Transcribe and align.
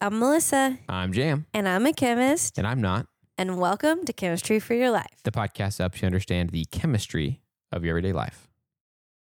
I'm 0.00 0.18
Melissa, 0.18 0.78
I'm 0.88 1.12
Jam, 1.12 1.46
and 1.52 1.68
I'm 1.68 1.84
a 1.86 1.92
chemist, 1.92 2.56
and 2.58 2.66
I'm 2.66 2.80
not. 2.80 3.06
and 3.36 3.58
welcome 3.58 4.04
to 4.04 4.12
Chemistry 4.12 4.60
for 4.60 4.74
Your 4.74 4.90
Life. 4.90 5.22
The 5.24 5.30
podcast 5.32 5.78
helps 5.78 6.00
you 6.02 6.06
understand 6.06 6.50
the 6.50 6.64
chemistry 6.70 7.40
of 7.72 7.84
your 7.84 7.90
everyday 7.98 8.12
life. 8.12 8.48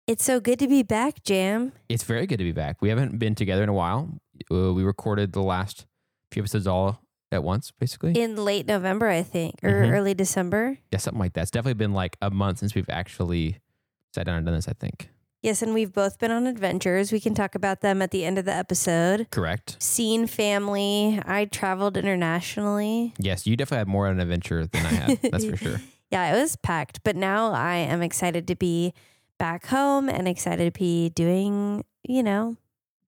It's 0.06 0.24
so 0.24 0.38
good 0.40 0.58
to 0.58 0.68
be 0.68 0.82
back, 0.82 1.22
Jam. 1.22 1.72
It's 1.88 2.02
very 2.04 2.26
good 2.26 2.38
to 2.38 2.44
be 2.44 2.52
back. 2.52 2.82
We 2.82 2.88
haven't 2.90 3.18
been 3.18 3.34
together 3.34 3.62
in 3.62 3.68
a 3.68 3.72
while. 3.74 4.18
Uh, 4.52 4.72
we 4.74 4.82
recorded 4.82 5.32
the 5.32 5.42
last 5.42 5.86
few 6.30 6.42
episodes 6.42 6.66
all 6.66 7.00
at 7.32 7.42
once, 7.42 7.70
basically. 7.78 8.12
In 8.20 8.36
late 8.36 8.66
November, 8.66 9.08
I 9.08 9.22
think, 9.22 9.62
or 9.62 9.70
Mhm. 9.84 9.92
early 9.92 10.14
December. 10.14 10.78
yeah, 10.90 10.98
something 10.98 11.20
like 11.20 11.32
that. 11.34 11.42
It's 11.42 11.50
definitely 11.50 11.74
been 11.74 11.94
like 11.94 12.16
a 12.20 12.30
month 12.30 12.58
since 12.58 12.74
we've 12.74 12.88
actually 12.90 13.58
sat 14.14 14.26
down 14.26 14.36
and 14.36 14.44
done 14.46 14.54
this, 14.56 14.68
I 14.68 14.72
think. 14.74 15.08
Yes, 15.42 15.62
and 15.62 15.72
we've 15.72 15.92
both 15.92 16.18
been 16.18 16.30
on 16.30 16.46
adventures. 16.46 17.12
We 17.12 17.20
can 17.20 17.34
talk 17.34 17.54
about 17.54 17.80
them 17.80 18.02
at 18.02 18.10
the 18.10 18.24
end 18.26 18.36
of 18.36 18.44
the 18.44 18.52
episode. 18.54 19.28
Correct. 19.30 19.76
Seen 19.82 20.26
family. 20.26 21.20
I 21.24 21.46
traveled 21.46 21.96
internationally. 21.96 23.14
Yes, 23.18 23.46
you 23.46 23.56
definitely 23.56 23.78
had 23.78 23.88
more 23.88 24.06
of 24.06 24.12
an 24.12 24.20
adventure 24.20 24.66
than 24.66 24.84
I 24.84 24.88
had. 24.90 25.18
That's 25.22 25.44
for 25.44 25.56
sure. 25.56 25.80
Yeah, 26.12 26.34
it 26.34 26.40
was 26.40 26.56
packed, 26.56 27.04
but 27.04 27.14
now 27.14 27.52
I 27.52 27.76
am 27.76 28.02
excited 28.02 28.48
to 28.48 28.56
be 28.56 28.92
back 29.38 29.66
home 29.66 30.08
and 30.08 30.26
excited 30.26 30.74
to 30.74 30.76
be 30.76 31.10
doing, 31.10 31.84
you 32.02 32.24
know, 32.24 32.56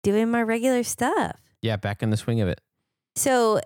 doing 0.04 0.30
my 0.30 0.40
regular 0.40 0.84
stuff. 0.84 1.34
Yeah, 1.62 1.74
back 1.74 2.04
in 2.04 2.10
the 2.10 2.16
swing 2.16 2.40
of 2.40 2.46
it. 2.46 2.60
So 3.16 3.60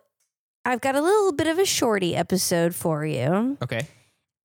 I've 0.65 0.81
got 0.81 0.97
a 0.97 1.03
little 1.03 1.33
bit 1.33 1.49
of 1.49 1.59
a 1.59 1.67
shorty 1.67 2.17
episode 2.17 2.75
for 2.75 3.05
you. 3.05 3.59
Okay. 3.63 3.87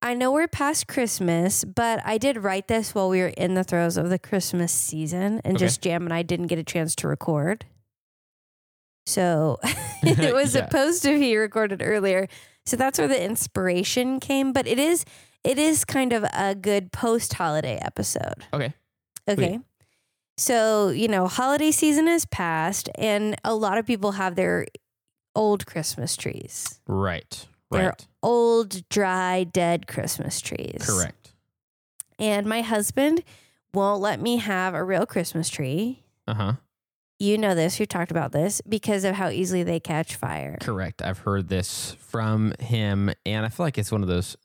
I 0.02 0.14
know 0.14 0.32
we're 0.32 0.48
past 0.48 0.88
Christmas, 0.88 1.64
but 1.64 2.00
I 2.04 2.18
did 2.18 2.42
write 2.42 2.66
this 2.68 2.94
while 2.94 3.08
we 3.08 3.20
were 3.20 3.28
in 3.28 3.54
the 3.54 3.62
throes 3.64 3.96
of 3.96 4.10
the 4.10 4.18
Christmas 4.18 4.72
season, 4.72 5.40
and 5.44 5.56
Okay. 5.56 5.64
just 5.66 5.80
Jam 5.80 6.04
and 6.04 6.12
I 6.12 6.22
didn't 6.22 6.48
get 6.48 6.58
a 6.58 6.64
chance 6.64 6.94
to 6.96 7.08
record. 7.08 7.64
So 9.06 9.58
it 10.02 10.34
was 10.34 10.54
Yeah. 10.54 10.66
supposed 10.66 11.02
to 11.02 11.18
be 11.18 11.36
recorded 11.36 11.82
earlier. 11.84 12.28
So 12.66 12.76
that's 12.76 12.98
where 12.98 13.08
the 13.08 13.22
inspiration 13.22 14.20
came. 14.20 14.52
But 14.52 14.66
it 14.66 14.78
is 14.78 15.04
it 15.44 15.58
is 15.58 15.84
kind 15.84 16.12
of 16.12 16.24
a 16.32 16.54
good 16.54 16.92
post 16.92 17.34
holiday 17.34 17.78
episode. 17.82 18.44
Okay. 18.52 18.72
Okay. 19.28 19.58
So, 20.38 20.88
you 20.88 21.08
know, 21.08 21.26
holiday 21.28 21.70
season 21.70 22.06
has 22.06 22.24
passed 22.26 22.88
and 22.96 23.36
a 23.44 23.54
lot 23.54 23.78
of 23.78 23.86
people 23.86 24.12
have 24.12 24.34
their 24.34 24.66
old 25.34 25.66
Christmas 25.66 26.16
trees. 26.16 26.80
Right. 26.86 27.46
They're 27.72 27.88
Right. 27.88 28.06
Old, 28.22 28.88
dry, 28.88 29.44
dead 29.44 29.86
Christmas 29.86 30.40
trees. 30.40 30.84
Correct. 30.86 31.34
And 32.18 32.46
my 32.46 32.60
husband 32.62 33.24
won't 33.74 34.00
let 34.00 34.20
me 34.20 34.36
have 34.36 34.74
a 34.74 34.84
real 34.84 35.06
Christmas 35.06 35.48
tree. 35.48 36.04
Uh 36.26 36.34
huh. 36.34 36.52
You 37.18 37.38
know 37.38 37.54
this, 37.54 37.78
we 37.78 37.86
talked 37.86 38.10
about 38.10 38.32
this 38.32 38.60
because 38.68 39.04
of 39.04 39.14
how 39.14 39.28
easily 39.28 39.62
they 39.62 39.78
catch 39.78 40.16
fire. 40.16 40.58
Correct. 40.60 41.02
I've 41.02 41.18
heard 41.18 41.48
this 41.48 41.96
from 42.00 42.52
him, 42.58 43.12
and 43.24 43.46
I 43.46 43.48
feel 43.48 43.64
like 43.64 43.78
it's 43.78 43.92
one 43.92 44.02
of 44.02 44.08
those 44.08 44.36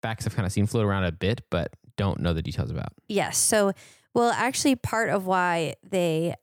facts 0.00 0.26
I've 0.26 0.36
kind 0.36 0.46
of 0.46 0.52
seen 0.52 0.66
float 0.66 0.84
around 0.84 1.04
a 1.04 1.12
bit, 1.12 1.42
but 1.50 1.72
don't 1.96 2.20
know 2.20 2.32
the 2.32 2.42
details 2.42 2.70
about. 2.70 2.92
Yes. 3.08 3.36
So, 3.36 3.72
well, 4.14 4.30
actually, 4.30 4.76
part 4.76 5.10
of 5.10 5.26
why 5.26 5.74
they 5.82 6.34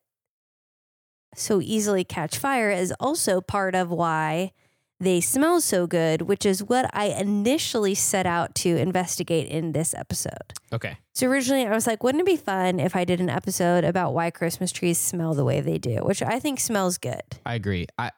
so 1.35 1.61
easily 1.61 2.03
catch 2.03 2.37
fire 2.37 2.71
is 2.71 2.93
also 2.99 3.39
part 3.41 3.75
of 3.75 3.89
why 3.91 4.51
they 4.99 5.19
smell 5.19 5.59
so 5.59 5.87
good, 5.87 6.23
which 6.23 6.45
is 6.45 6.63
what 6.63 6.89
I 6.93 7.05
initially 7.05 7.95
set 7.95 8.25
out 8.25 8.55
to 8.55 8.77
investigate 8.77 9.47
in 9.47 9.73
this 9.73 9.93
episode. 9.93 10.53
Okay. 10.71 10.97
So, 11.13 11.27
originally, 11.27 11.65
I 11.65 11.71
was 11.71 11.87
like, 11.87 12.03
wouldn't 12.03 12.21
it 12.21 12.25
be 12.25 12.37
fun 12.37 12.79
if 12.79 12.95
I 12.95 13.03
did 13.03 13.19
an 13.19 13.29
episode 13.29 13.83
about 13.83 14.13
why 14.13 14.31
Christmas 14.31 14.71
trees 14.71 14.97
smell 14.97 15.33
the 15.33 15.43
way 15.43 15.61
they 15.61 15.77
do, 15.77 15.97
which 15.97 16.21
I 16.21 16.39
think 16.39 16.59
smells 16.59 16.97
good. 16.97 17.21
I 17.45 17.55
agree. 17.55 17.87
I 17.97 18.11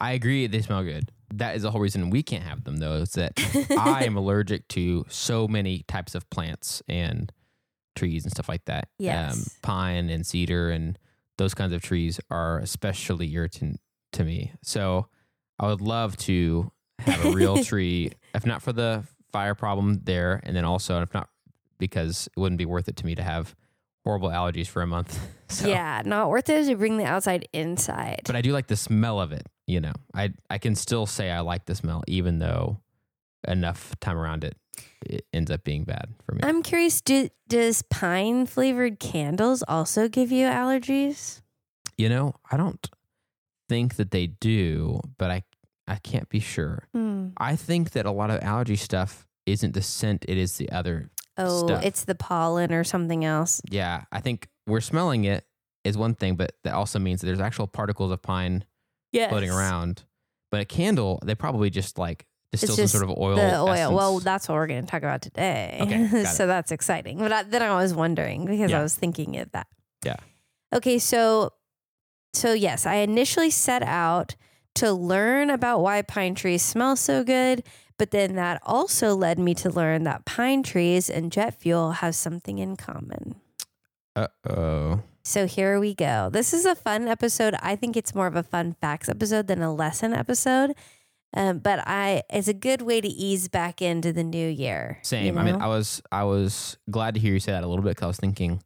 I 0.00 0.12
agree. 0.12 0.46
They 0.46 0.62
smell 0.62 0.82
good. 0.82 1.10
That 1.34 1.54
is 1.56 1.62
the 1.62 1.70
whole 1.70 1.80
reason 1.80 2.10
we 2.10 2.22
can't 2.22 2.44
have 2.44 2.64
them, 2.64 2.78
though. 2.78 2.94
Is 2.94 3.12
that 3.12 3.32
I 3.78 4.04
am 4.04 4.16
allergic 4.18 4.68
to 4.68 5.06
so 5.08 5.46
many 5.46 5.84
types 5.86 6.14
of 6.14 6.28
plants 6.30 6.82
and 6.88 7.32
trees 7.94 8.24
and 8.24 8.32
stuff 8.32 8.48
like 8.48 8.64
that. 8.64 8.88
Um, 9.06 9.44
pine 9.62 10.10
and 10.10 10.26
cedar 10.26 10.70
and 10.70 10.98
those 11.38 11.54
kinds 11.54 11.72
of 11.72 11.82
trees 11.82 12.20
are 12.30 12.58
especially 12.58 13.32
irritant 13.32 13.80
to 14.12 14.24
me. 14.24 14.52
So 14.62 15.06
I 15.62 15.68
would 15.68 15.80
love 15.80 16.16
to 16.18 16.70
have 16.98 17.24
a 17.24 17.30
real 17.30 17.62
tree, 17.64 18.12
if 18.34 18.44
not 18.44 18.62
for 18.62 18.72
the 18.72 19.04
fire 19.32 19.54
problem 19.54 20.00
there, 20.04 20.40
and 20.44 20.54
then 20.54 20.64
also 20.64 21.00
if 21.02 21.14
not 21.14 21.28
because 21.78 22.28
it 22.36 22.40
wouldn't 22.40 22.58
be 22.58 22.66
worth 22.66 22.88
it 22.88 22.96
to 22.96 23.06
me 23.06 23.14
to 23.14 23.22
have 23.22 23.54
horrible 24.04 24.28
allergies 24.28 24.66
for 24.66 24.82
a 24.82 24.86
month. 24.86 25.18
So, 25.52 25.68
Yeah, 25.68 26.00
not 26.06 26.30
worth 26.30 26.48
it 26.48 26.64
to 26.64 26.76
bring 26.76 26.96
the 26.96 27.04
outside 27.04 27.46
inside. 27.52 28.22
But 28.24 28.36
I 28.36 28.40
do 28.40 28.52
like 28.52 28.68
the 28.68 28.76
smell 28.76 29.20
of 29.20 29.32
it. 29.32 29.46
You 29.66 29.82
know, 29.82 29.92
I 30.14 30.32
I 30.48 30.56
can 30.56 30.74
still 30.74 31.04
say 31.04 31.30
I 31.30 31.40
like 31.40 31.66
the 31.66 31.74
smell, 31.74 32.02
even 32.08 32.38
though 32.38 32.78
enough 33.46 33.94
time 34.00 34.16
around 34.16 34.44
it, 34.44 34.56
it 35.04 35.26
ends 35.30 35.50
up 35.50 35.62
being 35.62 35.84
bad 35.84 36.08
for 36.24 36.34
me. 36.34 36.40
I'm 36.42 36.62
curious, 36.62 37.02
do, 37.02 37.28
does 37.48 37.82
pine 37.82 38.46
flavored 38.46 38.98
candles 38.98 39.62
also 39.68 40.08
give 40.08 40.32
you 40.32 40.46
allergies? 40.46 41.42
you 41.98 42.08
know, 42.08 42.34
I 42.50 42.56
don't 42.56 42.88
think 43.68 43.96
that 43.96 44.10
they 44.10 44.26
do, 44.28 45.00
but 45.18 45.30
I 45.30 45.42
I 45.92 45.96
can't 45.96 46.28
be 46.28 46.40
sure. 46.40 46.88
Hmm. 46.94 47.28
I 47.36 47.54
think 47.56 47.90
that 47.90 48.06
a 48.06 48.10
lot 48.10 48.30
of 48.30 48.40
allergy 48.42 48.76
stuff 48.76 49.26
isn't 49.46 49.74
the 49.74 49.82
scent; 49.82 50.24
it 50.26 50.38
is 50.38 50.56
the 50.56 50.70
other. 50.72 51.10
Oh, 51.36 51.66
Stuff. 51.66 51.84
it's 51.84 52.04
the 52.04 52.14
pollen 52.14 52.72
or 52.72 52.84
something 52.84 53.24
else. 53.24 53.60
Yeah, 53.70 54.04
I 54.12 54.20
think 54.20 54.48
we're 54.66 54.80
smelling 54.82 55.24
it 55.24 55.44
is 55.84 55.96
one 55.96 56.14
thing, 56.14 56.36
but 56.36 56.52
that 56.64 56.74
also 56.74 56.98
means 56.98 57.20
that 57.20 57.26
there's 57.26 57.40
actual 57.40 57.66
particles 57.66 58.10
of 58.12 58.20
pine 58.22 58.64
Yes. 59.12 59.30
floating 59.30 59.50
around. 59.50 60.04
But 60.50 60.60
a 60.60 60.64
candle, 60.64 61.18
they 61.24 61.34
probably 61.34 61.68
just 61.70 61.98
like 61.98 62.26
distill 62.52 62.76
some 62.76 62.86
sort 62.86 63.04
of 63.04 63.10
oil. 63.18 63.36
The 63.36 63.58
oil. 63.58 63.94
Well, 63.94 64.18
that's 64.20 64.48
what 64.48 64.54
we're 64.56 64.66
going 64.66 64.82
to 64.84 64.90
talk 64.90 65.02
about 65.02 65.22
today. 65.22 65.78
Okay, 65.80 66.06
got 66.06 66.14
it. 66.20 66.26
so 66.28 66.46
that's 66.46 66.70
exciting. 66.72 67.18
But 67.18 67.32
I, 67.32 67.42
then 67.42 67.62
I 67.62 67.74
was 67.76 67.92
wondering 67.94 68.44
because 68.46 68.72
I 68.72 68.82
was 68.82 68.94
thinking 68.94 69.38
of 69.38 69.50
that. 69.52 69.66
Yeah. 70.04 70.16
Okay, 70.74 70.98
so 70.98 71.52
so 72.34 72.52
yes, 72.52 72.86
I 72.86 72.96
initially 72.96 73.50
set 73.50 73.82
out 73.82 74.36
to 74.76 74.92
learn 74.92 75.50
about 75.50 75.80
why 75.80 76.02
pine 76.02 76.34
trees 76.34 76.62
smell 76.62 76.96
so 76.96 77.24
good, 77.24 77.62
but 77.98 78.10
then 78.10 78.34
that 78.36 78.60
also 78.64 79.14
led 79.14 79.38
me 79.38 79.54
to 79.54 79.70
learn 79.70 80.04
that 80.04 80.24
pine 80.24 80.62
trees 80.62 81.10
and 81.10 81.30
jet 81.30 81.60
fuel 81.60 81.92
have 81.92 82.14
something 82.14 82.58
in 82.58 82.76
common. 82.76 83.36
uh 84.16 84.28
oh. 84.48 85.02
So 85.24 85.46
here 85.46 85.78
we 85.78 85.94
go. 85.94 86.30
This 86.32 86.52
is 86.52 86.64
a 86.66 86.74
fun 86.74 87.06
episode. 87.06 87.54
I 87.62 87.76
think 87.76 87.96
it's 87.96 88.14
more 88.14 88.26
of 88.26 88.34
a 88.34 88.42
fun 88.42 88.74
facts 88.80 89.08
episode 89.08 89.46
than 89.46 89.62
a 89.62 89.72
lesson 89.72 90.12
episode. 90.12 90.74
Um, 91.34 91.60
but 91.60 91.78
I 91.86 92.22
it's 92.28 92.48
a 92.48 92.54
good 92.54 92.82
way 92.82 93.00
to 93.00 93.08
ease 93.08 93.48
back 93.48 93.80
into 93.80 94.12
the 94.12 94.24
new 94.24 94.48
year. 94.48 94.98
you 94.98 95.04
Same. 95.04 95.38
I 95.38 95.44
mean. 95.44 95.62
I 95.62 95.68
was 95.68 96.02
I 96.10 96.24
was 96.24 96.76
glad 96.90 97.14
to 97.14 97.20
hear 97.20 97.32
you 97.32 97.40
say 97.40 97.52
that 97.52 97.64
a 97.64 97.66
little 97.66 97.84
bit 97.84 97.90
because 97.90 98.04
I 98.04 98.08
was 98.08 98.16
thinking, 98.18 98.62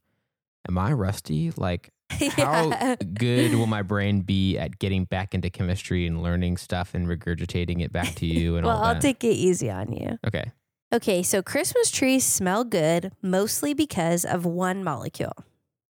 am 0.68 0.78
I 0.78 0.92
rusty? 0.92 1.52
Like, 1.56 1.90
how 2.36 2.68
Yeah. 2.70 2.96
good 3.14 3.54
will 3.54 3.66
my 3.66 3.82
brain 3.82 4.20
be 4.22 4.56
at 4.58 4.78
getting 4.78 5.04
back 5.04 5.34
into 5.34 5.50
chemistry 5.50 6.06
and 6.06 6.22
learning 6.22 6.56
stuff 6.56 6.94
and 6.94 7.06
regurgitating 7.06 7.82
it 7.82 7.92
back 7.92 8.14
to 8.16 8.26
you 8.26 8.56
and 8.56 8.66
well, 8.66 8.76
all 8.78 8.84
I'll 8.84 8.98
take 9.00 9.22
it 9.24 9.28
easy 9.34 9.70
on 9.70 9.92
you. 9.92 10.18
okay. 10.26 10.52
Okay, 10.94 11.22
so 11.24 11.42
Christmas 11.42 11.90
trees 11.90 12.24
smell 12.24 12.62
good 12.62 13.10
mostly 13.20 13.74
because 13.74 14.24
of 14.24 14.46
one 14.46 14.84
molecule. 14.84 15.32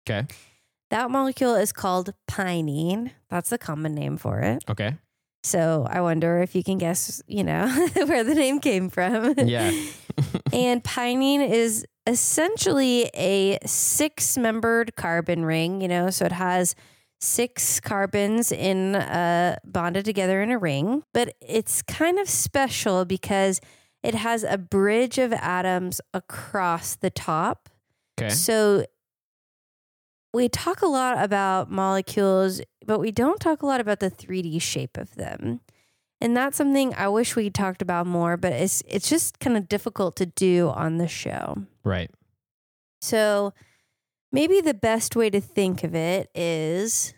Okay. 0.09 0.25
That 0.89 1.11
molecule 1.11 1.55
is 1.55 1.73
called 1.73 2.13
pinene. 2.29 3.11
That's 3.29 3.49
the 3.49 3.57
common 3.57 3.93
name 3.93 4.15
for 4.15 4.39
it. 4.39 4.63
Okay. 4.69 4.95
So 5.43 5.85
I 5.89 5.99
wonder 5.99 6.39
if 6.41 6.55
you 6.55 6.63
can 6.63 6.77
guess, 6.77 7.21
you 7.27 7.43
know, 7.43 7.67
where 8.05 8.23
the 8.23 8.35
name 8.35 8.59
came 8.61 8.89
from. 8.89 9.33
Yeah. 9.37 9.69
and 10.53 10.81
pinene 10.83 11.47
is 11.49 11.85
essentially 12.07 13.09
a 13.13 13.57
six 13.65 14.37
membered 14.37 14.95
carbon 14.95 15.45
ring, 15.45 15.81
you 15.81 15.87
know, 15.87 16.09
so 16.09 16.25
it 16.25 16.31
has 16.31 16.75
six 17.19 17.79
carbons 17.79 18.51
in 18.51 18.95
uh, 18.95 19.57
bonded 19.65 20.05
together 20.05 20.41
in 20.41 20.51
a 20.51 20.57
ring, 20.57 21.03
but 21.13 21.33
it's 21.41 21.81
kind 21.81 22.19
of 22.19 22.29
special 22.29 23.05
because 23.05 23.59
it 24.03 24.15
has 24.15 24.43
a 24.43 24.57
bridge 24.57 25.17
of 25.17 25.33
atoms 25.33 25.99
across 26.13 26.95
the 26.95 27.09
top. 27.09 27.69
Okay. 28.19 28.29
So 28.29 28.85
we 30.33 30.47
talk 30.49 30.81
a 30.81 30.87
lot 30.87 31.23
about 31.23 31.71
molecules, 31.71 32.61
but 32.85 32.99
we 32.99 33.11
don't 33.11 33.39
talk 33.39 33.63
a 33.63 33.65
lot 33.65 33.81
about 33.81 33.99
the 33.99 34.11
3D 34.11 34.61
shape 34.61 34.97
of 34.97 35.15
them. 35.15 35.61
And 36.21 36.35
that's 36.35 36.57
something 36.57 36.93
I 36.95 37.07
wish 37.07 37.35
we 37.35 37.49
talked 37.49 37.81
about 37.81 38.07
more, 38.07 38.37
but 38.37 38.53
it's 38.53 38.83
it's 38.87 39.09
just 39.09 39.39
kind 39.39 39.57
of 39.57 39.67
difficult 39.67 40.15
to 40.17 40.25
do 40.25 40.69
on 40.69 40.97
the 40.97 41.07
show. 41.07 41.65
Right. 41.85 42.11
So 43.01 43.53
maybe 44.31 44.59
the 44.59 44.73
best 44.73 45.15
way 45.15 45.29
to 45.29 45.39
think 45.39 45.83
of 45.83 45.95
it 45.95 46.29
is 46.35 47.13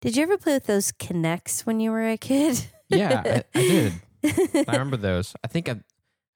Did 0.00 0.16
you 0.16 0.22
ever 0.24 0.38
play 0.38 0.54
with 0.54 0.66
those 0.66 0.90
K'NEX 0.92 1.66
when 1.66 1.78
you 1.78 1.90
were 1.90 2.08
a 2.08 2.16
kid? 2.16 2.66
Yeah, 2.88 3.22
I, 3.24 3.44
I 3.54 3.60
did. 3.60 3.92
I 4.68 4.72
remember 4.72 4.96
those. 4.96 5.34
I 5.44 5.48
think 5.48 5.68
I'm, 5.68 5.84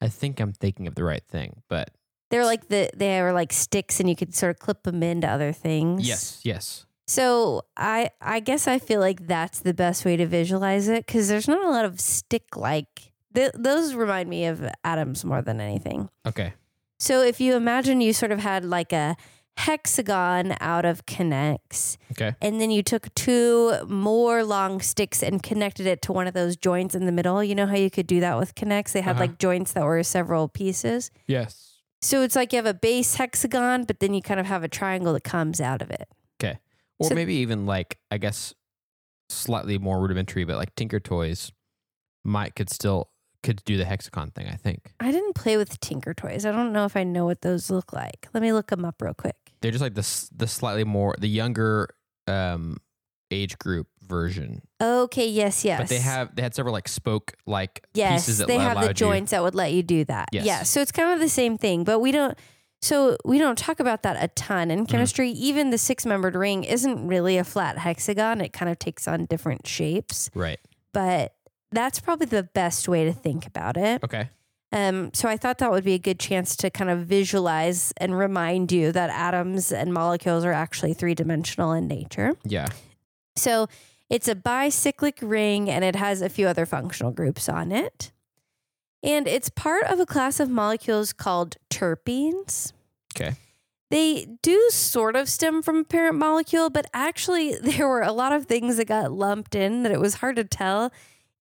I 0.00 0.08
think 0.08 0.38
I'm 0.38 0.52
thinking 0.52 0.86
of 0.86 0.94
the 0.94 1.04
right 1.04 1.24
thing, 1.26 1.62
but 1.68 1.90
they're 2.30 2.44
like 2.44 2.68
the 2.68 2.90
they 2.94 3.22
were 3.22 3.32
like 3.32 3.52
sticks 3.52 4.00
and 4.00 4.08
you 4.08 4.16
could 4.16 4.34
sort 4.34 4.50
of 4.50 4.58
clip 4.58 4.82
them 4.82 5.02
into 5.02 5.26
other 5.26 5.52
things. 5.52 6.06
yes, 6.06 6.40
yes. 6.44 6.86
So 7.06 7.62
I 7.76 8.10
I 8.20 8.40
guess 8.40 8.68
I 8.68 8.78
feel 8.78 9.00
like 9.00 9.26
that's 9.26 9.60
the 9.60 9.74
best 9.74 10.04
way 10.04 10.16
to 10.16 10.26
visualize 10.26 10.88
it 10.88 11.06
because 11.06 11.28
there's 11.28 11.48
not 11.48 11.64
a 11.64 11.70
lot 11.70 11.84
of 11.84 12.00
stick 12.00 12.56
like 12.56 13.11
th- 13.34 13.52
those 13.54 13.94
remind 13.94 14.28
me 14.28 14.46
of 14.46 14.64
atoms 14.84 15.24
more 15.24 15.42
than 15.42 15.60
anything. 15.60 16.08
Okay. 16.26 16.54
So 16.98 17.22
if 17.22 17.40
you 17.40 17.56
imagine 17.56 18.00
you 18.00 18.12
sort 18.12 18.32
of 18.32 18.38
had 18.40 18.64
like 18.64 18.92
a 18.92 19.16
hexagon 19.56 20.54
out 20.60 20.84
of 20.84 21.04
K'NEX 21.06 21.96
Okay. 22.12 22.34
and 22.40 22.60
then 22.60 22.70
you 22.70 22.82
took 22.82 23.12
two 23.14 23.74
more 23.86 24.44
long 24.44 24.80
sticks 24.80 25.22
and 25.22 25.42
connected 25.42 25.86
it 25.86 26.00
to 26.02 26.12
one 26.12 26.26
of 26.26 26.34
those 26.34 26.56
joints 26.56 26.94
in 26.94 27.06
the 27.06 27.12
middle. 27.12 27.42
You 27.44 27.54
know 27.54 27.66
how 27.66 27.76
you 27.76 27.90
could 27.90 28.06
do 28.06 28.20
that 28.20 28.38
with 28.38 28.54
K'NEX? 28.54 28.92
They 28.92 29.00
had 29.02 29.12
Uh-huh. 29.16 29.20
like 29.24 29.38
joints 29.38 29.72
that 29.72 29.84
were 29.84 30.02
several 30.02 30.48
pieces. 30.48 31.10
Yes. 31.26 31.80
So 32.00 32.22
it's 32.22 32.34
like 32.34 32.52
you 32.52 32.56
have 32.56 32.66
a 32.66 32.74
base 32.74 33.14
hexagon, 33.16 33.84
but 33.84 34.00
then 34.00 34.14
you 34.14 34.22
kind 34.22 34.40
of 34.40 34.46
have 34.46 34.64
a 34.64 34.68
triangle 34.68 35.12
that 35.12 35.22
comes 35.24 35.60
out 35.60 35.80
of 35.82 35.90
it. 35.90 36.08
Okay. 36.42 36.58
Or 36.98 37.08
So- 37.10 37.14
maybe 37.14 37.34
even 37.36 37.66
like 37.66 37.98
I 38.10 38.18
guess 38.18 38.54
slightly 39.28 39.78
more 39.78 40.00
rudimentary, 40.00 40.44
but 40.44 40.56
like 40.56 40.74
Tinker 40.74 40.98
Toys 41.00 41.52
might 42.24 42.54
could 42.54 42.70
still 42.70 43.10
could 43.42 43.62
do 43.64 43.76
the 43.76 43.84
hexagon 43.84 44.30
thing. 44.30 44.46
I 44.48 44.56
think 44.56 44.92
I 45.00 45.10
didn't 45.10 45.34
play 45.34 45.56
with 45.56 45.78
Tinker 45.80 46.14
Toys. 46.14 46.44
I 46.46 46.52
don't 46.52 46.72
know 46.72 46.84
if 46.84 46.96
I 46.96 47.04
know 47.04 47.24
what 47.24 47.42
those 47.42 47.70
look 47.70 47.92
like. 47.92 48.28
Let 48.34 48.42
me 48.42 48.52
look 48.52 48.68
them 48.68 48.84
up 48.84 49.00
real 49.02 49.14
quick. 49.14 49.36
they're 49.60 49.70
just 49.72 49.82
like 49.82 49.94
the 49.94 50.28
the 50.36 50.46
slightly 50.46 50.84
more 50.84 51.14
the 51.18 51.28
younger 51.28 51.88
um 52.28 52.76
age 53.30 53.58
group 53.58 53.86
version. 54.06 54.60
Okay, 54.80 55.26
yes, 55.28 55.64
yes. 55.64 55.80
But 55.80 55.88
they 55.88 55.98
have 55.98 56.36
they 56.36 56.42
had 56.42 56.54
several 56.54 56.72
like 56.72 56.86
spoke 56.88 57.32
like 57.46 57.84
yes, 57.94 58.22
pieces 58.26 58.38
that 58.38 58.46
they 58.48 58.58
have 58.58 58.80
the 58.86 58.92
joints 58.94 59.30
that 59.30 59.42
would 59.42 59.54
let 59.54 59.72
you 59.72 59.82
do 59.82 60.04
that. 60.04 60.28
Yes. 60.32 60.44
Yeah, 60.44 60.62
so 60.64 60.80
it's 60.80 60.92
kind 60.92 61.12
of 61.12 61.18
the 61.20 61.28
same 61.28 61.56
thing, 61.58 61.84
but 61.84 62.00
we 62.00 62.12
don't. 62.12 62.36
So 62.82 63.16
we 63.24 63.38
don't 63.38 63.56
talk 63.56 63.78
about 63.78 64.02
that 64.02 64.22
a 64.22 64.26
ton 64.28 64.68
Mm-hmm. 64.68 64.78
in 64.80 64.86
chemistry. 64.86 65.30
Even 65.30 65.70
the 65.70 65.78
six-membered 65.78 66.34
ring 66.34 66.64
isn't 66.64 67.06
really 67.06 67.38
a 67.38 67.44
flat 67.44 67.78
hexagon. 67.78 68.40
It 68.40 68.52
kind 68.52 68.70
of 68.70 68.78
takes 68.78 69.06
on 69.06 69.26
different 69.26 69.66
shapes, 69.68 70.28
Right. 70.34 70.58
but 70.92 71.32
that's 71.72 72.00
probably 72.00 72.26
the 72.26 72.42
best 72.42 72.88
way 72.88 73.04
to 73.04 73.12
think 73.12 73.46
about 73.46 73.76
it. 73.76 74.02
Okay. 74.04 74.28
Um, 74.72 75.12
so 75.12 75.28
I 75.28 75.36
thought 75.36 75.58
that 75.58 75.70
would 75.70 75.84
be 75.84 75.94
a 75.94 75.98
good 75.98 76.18
chance 76.18 76.56
to 76.56 76.70
kind 76.70 76.88
of 76.88 77.00
visualize 77.00 77.92
and 77.98 78.16
remind 78.16 78.72
you 78.72 78.90
that 78.92 79.10
atoms 79.10 79.70
and 79.70 79.92
molecules 79.92 80.44
are 80.44 80.52
actually 80.52 80.94
three-dimensional 80.94 81.72
in 81.72 81.86
nature. 81.86 82.32
Yeah. 82.44 82.68
So 83.36 83.66
it's 84.08 84.28
a 84.28 84.34
bicyclic 84.34 85.18
ring 85.20 85.68
and 85.68 85.84
it 85.84 85.96
has 85.96 86.22
a 86.22 86.30
few 86.30 86.46
other 86.46 86.64
functional 86.64 87.12
groups 87.12 87.48
on 87.50 87.70
it. 87.70 88.12
And 89.02 89.26
it's 89.26 89.50
part 89.50 89.84
of 89.84 90.00
a 90.00 90.06
class 90.06 90.40
of 90.40 90.48
molecules 90.48 91.12
called 91.12 91.56
terpenes. 91.68 92.72
Okay. 93.14 93.34
They 93.90 94.26
do 94.40 94.70
sort 94.70 95.16
of 95.16 95.28
stem 95.28 95.60
from 95.60 95.76
a 95.78 95.84
parent 95.84 96.16
molecule, 96.16 96.70
but 96.70 96.86
actually, 96.94 97.56
there 97.62 97.86
were 97.86 98.00
a 98.00 98.12
lot 98.12 98.32
of 98.32 98.46
things 98.46 98.78
that 98.78 98.86
got 98.86 99.12
lumped 99.12 99.54
in 99.54 99.82
that 99.82 99.92
it 99.92 100.00
was 100.00 100.14
hard 100.14 100.36
to 100.36 100.44
tell 100.44 100.92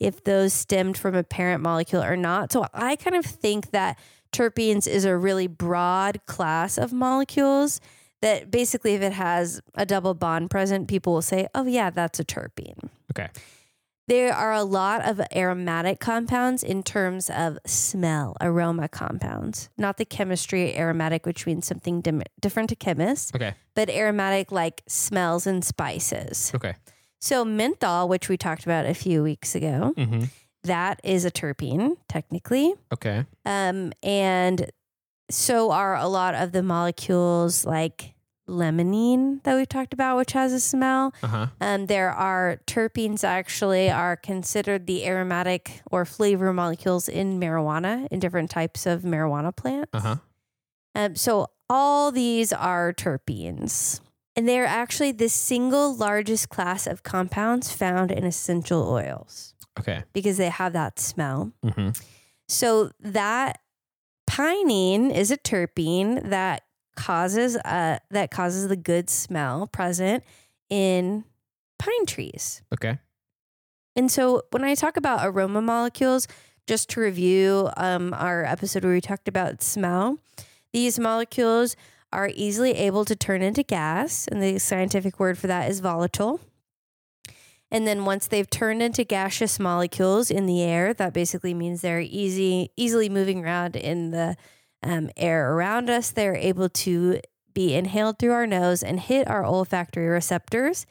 if 0.01 0.23
those 0.23 0.51
stemmed 0.51 0.97
from 0.97 1.13
a 1.15 1.23
parent 1.23 1.61
molecule 1.61 2.03
or 2.03 2.17
not. 2.17 2.51
So 2.51 2.65
I 2.73 2.95
kind 2.95 3.15
of 3.15 3.23
think 3.25 3.69
that 3.71 3.99
terpenes 4.33 4.87
is 4.87 5.05
a 5.05 5.15
really 5.15 5.47
broad 5.47 6.25
class 6.25 6.77
of 6.77 6.91
molecules 6.91 7.79
that 8.21 8.49
basically, 8.51 8.93
if 8.95 9.01
it 9.01 9.13
has 9.13 9.61
a 9.75 9.85
double 9.85 10.13
bond 10.13 10.49
present, 10.49 10.87
people 10.87 11.13
will 11.13 11.21
say, 11.21 11.47
oh, 11.55 11.65
yeah, 11.65 11.89
that's 11.89 12.19
a 12.19 12.23
terpene. 12.25 12.89
Okay. 13.11 13.29
There 14.07 14.33
are 14.33 14.51
a 14.53 14.63
lot 14.63 15.07
of 15.07 15.21
aromatic 15.35 15.99
compounds 15.99 16.63
in 16.63 16.83
terms 16.83 17.29
of 17.29 17.57
smell, 17.65 18.35
aroma 18.41 18.89
compounds, 18.89 19.69
not 19.77 19.97
the 19.97 20.05
chemistry 20.05 20.75
aromatic, 20.77 21.25
which 21.25 21.45
means 21.45 21.65
something 21.67 22.01
dim- 22.01 22.23
different 22.39 22.69
to 22.69 22.75
chemists, 22.75 23.31
Okay. 23.35 23.53
but 23.75 23.89
aromatic 23.89 24.51
like 24.51 24.81
smells 24.87 25.47
and 25.47 25.63
spices. 25.63 26.51
Okay. 26.55 26.75
So, 27.21 27.45
menthol, 27.45 28.09
which 28.09 28.27
we 28.29 28.35
talked 28.37 28.63
about 28.63 28.85
a 28.85 28.93
few 28.93 29.21
weeks 29.23 29.53
ago, 29.55 29.93
Mm-hmm. 29.95 30.23
that 30.63 30.99
is 31.03 31.23
a 31.23 31.31
terpene, 31.31 31.97
technically. 32.09 32.73
Okay. 32.91 33.25
Um, 33.45 33.93
and 34.03 34.71
so 35.29 35.71
are 35.71 35.95
a 35.95 36.07
lot 36.07 36.33
of 36.35 36.51
the 36.51 36.63
molecules 36.63 37.63
like 37.63 38.15
limonene 38.49 39.41
that 39.43 39.55
we've 39.55 39.69
talked 39.69 39.93
about, 39.93 40.17
which 40.17 40.33
has 40.33 40.51
a 40.51 40.59
smell. 40.59 41.13
Uh 41.23 41.27
huh. 41.27 41.47
Um, 41.61 41.85
there 41.85 42.11
are 42.11 42.59
terpenes 42.67 43.23
actually 43.23 43.89
are 43.89 44.17
considered 44.17 44.87
the 44.87 45.05
aromatic 45.05 45.81
or 45.91 46.05
flavor 46.05 46.51
molecules 46.51 47.07
in 47.07 47.39
marijuana 47.39 48.07
in 48.11 48.19
different 48.19 48.49
types 48.49 48.85
of 48.85 49.03
marijuana 49.03 49.55
plants. 49.55 49.91
Uh 49.93 49.99
huh. 49.99 50.15
Um, 50.95 51.15
so 51.15 51.47
all 51.69 52.11
these 52.11 52.51
are 52.51 52.91
terpenes. 52.93 54.01
And 54.41 54.49
they're 54.49 54.65
actually 54.65 55.11
the 55.11 55.29
single 55.29 55.95
largest 55.95 56.49
class 56.49 56.87
of 56.87 57.03
compounds 57.03 57.71
found 57.71 58.11
in 58.11 58.23
essential 58.23 58.89
oils 58.89 59.53
Okay. 59.77 60.01
because 60.13 60.37
they 60.37 60.49
have 60.49 60.73
that 60.73 60.99
smell. 60.99 61.51
Mm-hmm. 61.63 61.89
So 62.47 62.89
that 63.01 63.59
pinene 64.27 65.13
is 65.15 65.29
a 65.29 65.37
terpene 65.37 66.27
that 66.31 66.63
causes 66.95 67.55
uh 67.57 67.99
that 68.09 68.31
causes 68.31 68.67
the 68.67 68.75
good 68.75 69.11
smell 69.11 69.67
present 69.67 70.23
in 70.71 71.23
pine 71.77 72.07
trees. 72.07 72.63
Okay. 72.73 72.97
And 73.95 74.11
so 74.11 74.41
when 74.49 74.63
I 74.63 74.73
talk 74.73 74.97
about 74.97 75.19
aroma 75.23 75.61
molecules, 75.61 76.27
just 76.65 76.89
to 76.89 76.99
review 77.01 77.69
um, 77.77 78.11
our 78.15 78.43
episode 78.43 78.85
where 78.85 78.93
we 78.93 79.01
talked 79.01 79.27
about 79.27 79.61
smell, 79.61 80.17
these 80.73 80.97
molecules 80.97 81.75
are 82.13 82.31
easily 82.33 82.71
able 82.71 83.05
to 83.05 83.15
turn 83.15 83.41
into 83.41 83.63
gas, 83.63 84.27
and 84.27 84.41
the 84.41 84.59
scientific 84.59 85.19
word 85.19 85.37
for 85.37 85.47
that 85.47 85.69
is 85.69 85.79
volatile. 85.79 86.39
And 87.71 87.87
then 87.87 88.03
once 88.03 88.27
they've 88.27 88.49
turned 88.49 88.81
into 88.81 89.05
gaseous 89.05 89.57
molecules 89.57 90.29
in 90.29 90.45
the 90.45 90.61
air, 90.61 90.93
that 90.93 91.13
basically 91.13 91.53
means 91.53 91.81
they're 91.81 92.01
easy, 92.01 92.69
easily 92.75 93.07
moving 93.07 93.45
around 93.45 93.77
in 93.77 94.11
the 94.11 94.35
um, 94.83 95.09
air 95.15 95.53
around 95.53 95.89
us. 95.89 96.11
They're 96.11 96.35
able 96.35 96.67
to 96.67 97.21
be 97.53 97.73
inhaled 97.73 98.19
through 98.19 98.33
our 98.33 98.47
nose 98.47 98.83
and 98.83 98.99
hit 98.99 99.29
our 99.29 99.45
olfactory 99.45 100.07
receptors. 100.07 100.85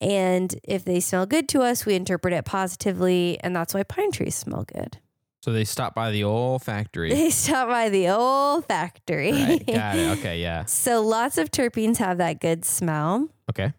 And 0.00 0.54
if 0.64 0.84
they 0.84 1.00
smell 1.00 1.26
good 1.26 1.48
to 1.50 1.62
us, 1.62 1.86
we 1.86 1.94
interpret 1.94 2.34
it 2.34 2.44
positively, 2.44 3.38
and 3.40 3.56
that's 3.56 3.74
why 3.74 3.82
pine 3.82 4.12
trees 4.12 4.34
smell 4.34 4.64
good. 4.64 4.98
So 5.42 5.52
they 5.52 5.64
stopped 5.64 5.94
by 5.94 6.10
the 6.10 6.24
old 6.24 6.62
factory. 6.62 7.10
They 7.10 7.30
stop 7.30 7.68
by 7.68 7.88
the 7.90 8.08
olfactory. 8.10 9.32
right. 9.32 9.66
Got 9.66 9.96
it. 9.98 10.08
Okay. 10.18 10.40
Yeah. 10.40 10.64
so 10.64 11.00
lots 11.02 11.38
of 11.38 11.50
terpenes 11.50 11.98
have 11.98 12.18
that 12.18 12.40
good 12.40 12.64
smell, 12.64 13.28
Okay. 13.50 13.72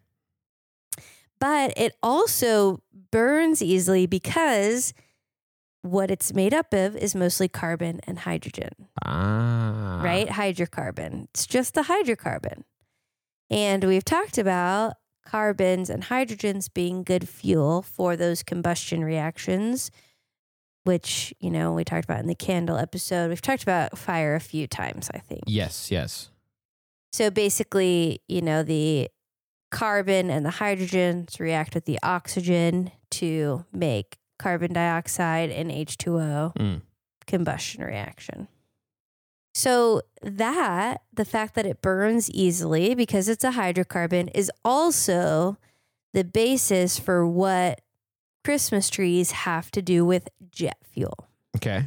but 1.38 1.72
it 1.76 1.94
also 2.02 2.82
burns 3.10 3.62
easily 3.62 4.06
because 4.06 4.94
what 5.82 6.10
it's 6.10 6.32
made 6.34 6.52
up 6.54 6.72
of 6.74 6.94
is 6.96 7.14
mostly 7.14 7.48
carbon 7.48 8.00
and 8.06 8.20
hydrogen, 8.20 8.70
Ah. 9.04 10.00
right? 10.02 10.28
Hydrocarbon. 10.28 11.24
It's 11.30 11.46
just 11.46 11.74
the 11.74 11.82
hydrocarbon. 11.82 12.62
And 13.50 13.82
we've 13.84 14.04
talked 14.04 14.38
about 14.38 14.94
carbons 15.26 15.88
and 15.90 16.04
hydrogens 16.04 16.72
being 16.72 17.02
good 17.02 17.28
fuel 17.28 17.82
for 17.82 18.14
those 18.16 18.42
combustion 18.42 19.02
reactions, 19.04 19.90
which, 20.90 21.32
you 21.38 21.50
know, 21.50 21.72
we 21.72 21.84
talked 21.84 22.04
about 22.04 22.18
in 22.18 22.26
the 22.26 22.34
candle 22.34 22.76
episode. 22.76 23.28
We've 23.28 23.40
talked 23.40 23.62
about 23.62 23.96
fire 23.96 24.34
a 24.34 24.40
few 24.40 24.66
times, 24.66 25.08
I 25.14 25.18
think. 25.18 25.42
Yes. 25.46 25.88
Yes. 25.88 26.30
So 27.12 27.30
basically, 27.30 28.20
you 28.26 28.42
know, 28.42 28.64
the 28.64 29.08
carbon 29.70 30.30
and 30.30 30.44
the 30.44 30.50
hydrogens 30.50 31.38
react 31.38 31.76
with 31.76 31.84
the 31.84 32.00
oxygen 32.02 32.90
to 33.12 33.64
make 33.72 34.18
carbon 34.40 34.72
dioxide 34.72 35.50
and 35.50 35.70
H2O 35.70 36.54
Mm. 36.58 36.80
combustion 37.28 37.84
reaction. 37.84 38.48
So 39.54 40.02
that 40.22 41.02
the 41.12 41.24
fact 41.24 41.54
that 41.54 41.66
it 41.66 41.80
burns 41.82 42.28
easily 42.30 42.96
because 42.96 43.28
it's 43.28 43.44
a 43.44 43.52
hydrocarbon 43.52 44.28
is 44.34 44.50
also 44.64 45.56
the 46.14 46.24
basis 46.24 46.98
for 46.98 47.24
what 47.26 47.80
Christmas 48.44 48.88
trees 48.90 49.30
have 49.30 49.70
to 49.72 49.82
do 49.82 50.04
with 50.04 50.28
jet 50.50 50.78
fuel. 50.92 51.28
Okay. 51.56 51.86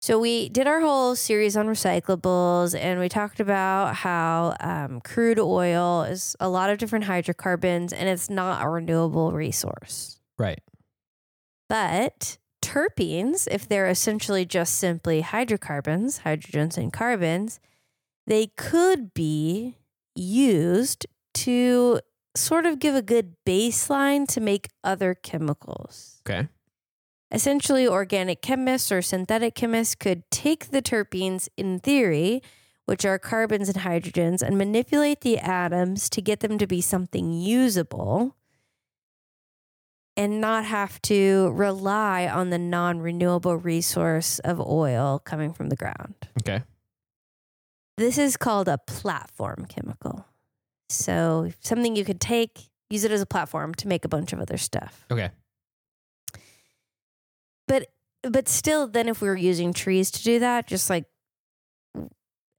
So 0.00 0.18
we 0.18 0.50
did 0.50 0.66
our 0.66 0.80
whole 0.80 1.16
series 1.16 1.56
on 1.56 1.66
recyclables, 1.66 2.78
and 2.78 3.00
we 3.00 3.08
talked 3.08 3.40
about 3.40 3.94
how 3.96 4.54
um, 4.60 5.00
crude 5.00 5.38
oil 5.38 6.02
is 6.02 6.36
a 6.40 6.48
lot 6.48 6.68
of 6.68 6.76
different 6.76 7.06
hydrocarbons, 7.06 7.90
and 7.90 8.06
it's 8.06 8.28
not 8.28 8.62
a 8.62 8.68
renewable 8.68 9.32
resource. 9.32 10.20
Right. 10.38 10.60
But 11.70 12.36
terpenes, 12.60 13.48
if 13.50 13.66
they're 13.66 13.88
essentially 13.88 14.44
just 14.44 14.76
simply 14.76 15.22
hydrocarbons, 15.22 16.20
hydrogens 16.20 16.76
and 16.76 16.92
carbons, 16.92 17.58
they 18.26 18.48
could 18.58 19.14
be 19.14 19.78
used 20.14 21.06
to 21.32 22.00
sort 22.36 22.66
of 22.66 22.78
give 22.78 22.94
a 22.94 23.02
good 23.02 23.36
baseline 23.46 24.26
to 24.28 24.40
make 24.40 24.68
other 24.82 25.14
chemicals. 25.14 26.20
Okay. 26.26 26.48
Essentially, 27.30 27.86
organic 27.88 28.42
chemists 28.42 28.92
or 28.92 29.02
synthetic 29.02 29.54
chemists 29.54 29.94
could 29.94 30.22
take 30.30 30.70
the 30.70 30.82
terpenes 30.82 31.48
in 31.56 31.80
theory, 31.80 32.42
which 32.86 33.04
are 33.04 33.18
carbons 33.18 33.68
and 33.68 33.78
hydrogens, 33.78 34.42
and 34.42 34.56
manipulate 34.56 35.22
the 35.22 35.38
atoms 35.38 36.08
to 36.10 36.22
get 36.22 36.40
them 36.40 36.58
to 36.58 36.66
be 36.66 36.80
something 36.80 37.32
usable 37.32 38.36
and 40.16 40.40
not 40.40 40.64
have 40.64 41.02
to 41.02 41.50
rely 41.50 42.28
on 42.28 42.50
the 42.50 42.58
non 42.58 43.00
renewable 43.00 43.56
resource 43.56 44.38
of 44.40 44.60
oil 44.60 45.20
coming 45.24 45.52
from 45.52 45.68
the 45.70 45.76
ground. 45.76 46.14
Okay. 46.42 46.62
This 47.96 48.18
is 48.18 48.36
called 48.36 48.68
a 48.68 48.78
platform 48.78 49.66
chemical. 49.68 50.26
So, 50.88 51.50
something 51.60 51.96
you 51.96 52.04
could 52.04 52.20
take, 52.20 52.68
use 52.90 53.04
it 53.04 53.10
as 53.10 53.20
a 53.20 53.26
platform 53.26 53.74
to 53.76 53.88
make 53.88 54.04
a 54.04 54.08
bunch 54.08 54.32
of 54.32 54.40
other 54.40 54.58
stuff. 54.58 55.06
Okay. 55.10 55.30
But 57.66 57.88
but 58.22 58.48
still 58.48 58.86
then 58.86 59.08
if 59.08 59.20
we 59.20 59.28
were 59.28 59.36
using 59.36 59.72
trees 59.72 60.10
to 60.12 60.22
do 60.22 60.38
that, 60.38 60.66
just 60.66 60.90
like 60.90 61.06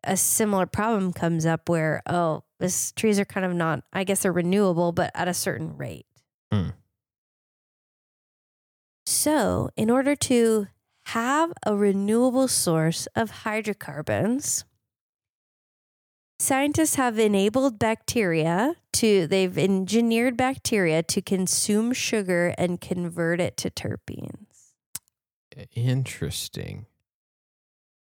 a 0.03 0.17
similar 0.17 0.65
problem 0.65 1.13
comes 1.13 1.45
up 1.45 1.69
where 1.69 2.01
oh, 2.07 2.43
this 2.59 2.91
trees 2.93 3.19
are 3.19 3.25
kind 3.25 3.45
of 3.45 3.53
not 3.53 3.83
I 3.93 4.03
guess 4.03 4.23
they're 4.23 4.31
renewable 4.31 4.91
but 4.91 5.11
at 5.13 5.27
a 5.27 5.33
certain 5.33 5.77
rate. 5.77 6.05
Mm. 6.51 6.73
So, 9.05 9.69
in 9.77 9.91
order 9.91 10.15
to 10.15 10.67
have 11.07 11.53
a 11.65 11.75
renewable 11.75 12.47
source 12.47 13.07
of 13.15 13.29
hydrocarbons, 13.29 14.65
scientists 16.39 16.95
have 16.95 17.17
enabled 17.19 17.79
bacteria 17.79 18.75
to, 18.93 19.27
they've 19.27 19.57
engineered 19.57 20.37
bacteria 20.37 21.03
to 21.03 21.21
consume 21.21 21.93
sugar 21.93 22.53
and 22.57 22.81
convert 22.81 23.39
it 23.39 23.57
to 23.57 23.69
terpenes. 23.69 24.73
Interesting. 25.73 26.85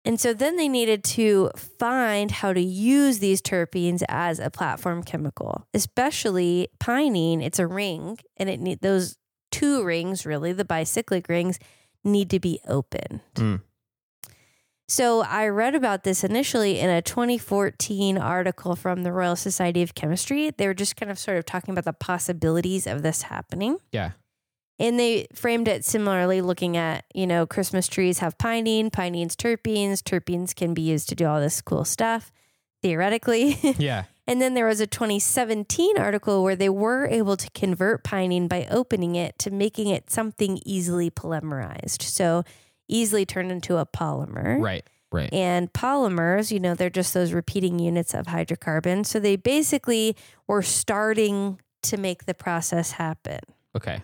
And 0.05 0.19
so 0.19 0.33
then 0.33 0.57
they 0.57 0.67
needed 0.67 1.03
to 1.05 1.51
find 1.55 2.29
how 2.29 2.51
to 2.51 2.61
use 2.61 3.19
these 3.19 3.41
terpenes 3.41 4.03
as 4.09 4.39
a 4.39 4.49
platform 4.49 5.03
chemical, 5.03 5.65
especially 5.73 6.67
pinene. 6.79 7.41
It's 7.41 7.59
a 7.59 7.67
ring, 7.67 8.17
and 8.35 8.49
it 8.49 8.59
need 8.59 8.81
those 8.81 9.17
two 9.51 9.83
rings, 9.83 10.25
really, 10.25 10.51
the 10.51 10.65
bicyclic 10.65 11.29
rings, 11.29 11.57
need 12.03 12.29
to 12.31 12.39
be 12.39 12.59
opened. 12.67 13.21
Mm. 13.35 13.61
So 14.87 15.21
I 15.21 15.47
read 15.47 15.75
about 15.75 16.03
this 16.03 16.23
initially 16.23 16.79
in 16.79 16.89
a 16.89 17.01
2014 17.01 18.17
article 18.17 18.75
from 18.75 19.03
the 19.03 19.11
Royal 19.13 19.35
Society 19.35 19.81
of 19.81 19.95
Chemistry. 19.95 20.51
They 20.51 20.67
were 20.67 20.73
just 20.73 20.95
kind 20.97 21.09
of 21.11 21.17
sort 21.17 21.37
of 21.37 21.45
talking 21.45 21.71
about 21.71 21.85
the 21.85 21.93
possibilities 21.93 22.85
of 22.85 23.01
this 23.01 23.23
happening. 23.23 23.77
Yeah. 23.91 24.11
And 24.79 24.99
they 24.99 25.27
framed 25.33 25.67
it 25.67 25.85
similarly, 25.85 26.41
looking 26.41 26.75
at, 26.75 27.05
you 27.13 27.27
know, 27.27 27.45
Christmas 27.45 27.87
trees 27.87 28.19
have 28.19 28.37
pinene, 28.37 28.89
pinene's 28.91 29.35
terpenes. 29.35 29.99
Terpenes 30.01 30.53
can 30.53 30.73
be 30.73 30.81
used 30.81 31.07
to 31.09 31.15
do 31.15 31.25
all 31.27 31.39
this 31.39 31.61
cool 31.61 31.85
stuff, 31.85 32.31
theoretically. 32.81 33.57
Yeah. 33.77 34.03
and 34.27 34.41
then 34.41 34.53
there 34.53 34.65
was 34.65 34.81
a 34.81 34.87
2017 34.87 35.97
article 35.97 36.43
where 36.43 36.55
they 36.55 36.69
were 36.69 37.05
able 37.07 37.37
to 37.37 37.49
convert 37.51 38.03
pinene 38.03 38.49
by 38.49 38.67
opening 38.69 39.15
it 39.15 39.37
to 39.39 39.51
making 39.51 39.87
it 39.87 40.09
something 40.09 40.59
easily 40.65 41.09
polymerized. 41.09 42.01
So 42.01 42.43
easily 42.87 43.25
turned 43.25 43.51
into 43.51 43.77
a 43.77 43.85
polymer. 43.85 44.59
Right. 44.61 44.85
Right. 45.11 45.31
And 45.31 45.71
polymers, 45.73 46.51
you 46.51 46.59
know, 46.59 46.73
they're 46.73 46.89
just 46.89 47.13
those 47.13 47.33
repeating 47.33 47.77
units 47.77 48.15
of 48.15 48.25
hydrocarbon. 48.25 49.05
So 49.05 49.19
they 49.19 49.35
basically 49.35 50.15
were 50.47 50.63
starting 50.63 51.59
to 51.83 51.97
make 51.97 52.25
the 52.25 52.33
process 52.33 52.91
happen. 52.93 53.39
Okay. 53.77 54.01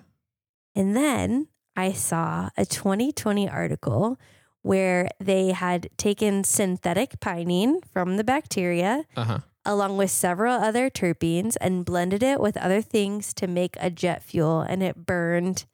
And 0.75 0.95
then 0.95 1.47
I 1.75 1.93
saw 1.93 2.49
a 2.55 2.63
2020 2.65 3.49
article 3.49 4.19
where 4.61 5.09
they 5.19 5.47
had 5.51 5.89
taken 5.97 6.43
synthetic 6.43 7.19
pinene 7.19 7.83
from 7.91 8.17
the 8.17 8.23
bacteria 8.23 9.05
Uh 9.15 9.23
huh. 9.23 9.39
along 9.65 9.97
with 9.97 10.11
several 10.11 10.53
other 10.61 10.89
terpenes 10.91 11.55
and 11.59 11.85
blended 11.85 12.21
it 12.21 12.39
with 12.39 12.55
other 12.57 12.81
things 12.83 13.33
to 13.35 13.47
make 13.47 13.75
a 13.79 13.89
jet 13.89 14.21
fuel 14.21 14.61
and 14.61 14.83
it 14.83 15.05
burned 15.07 15.65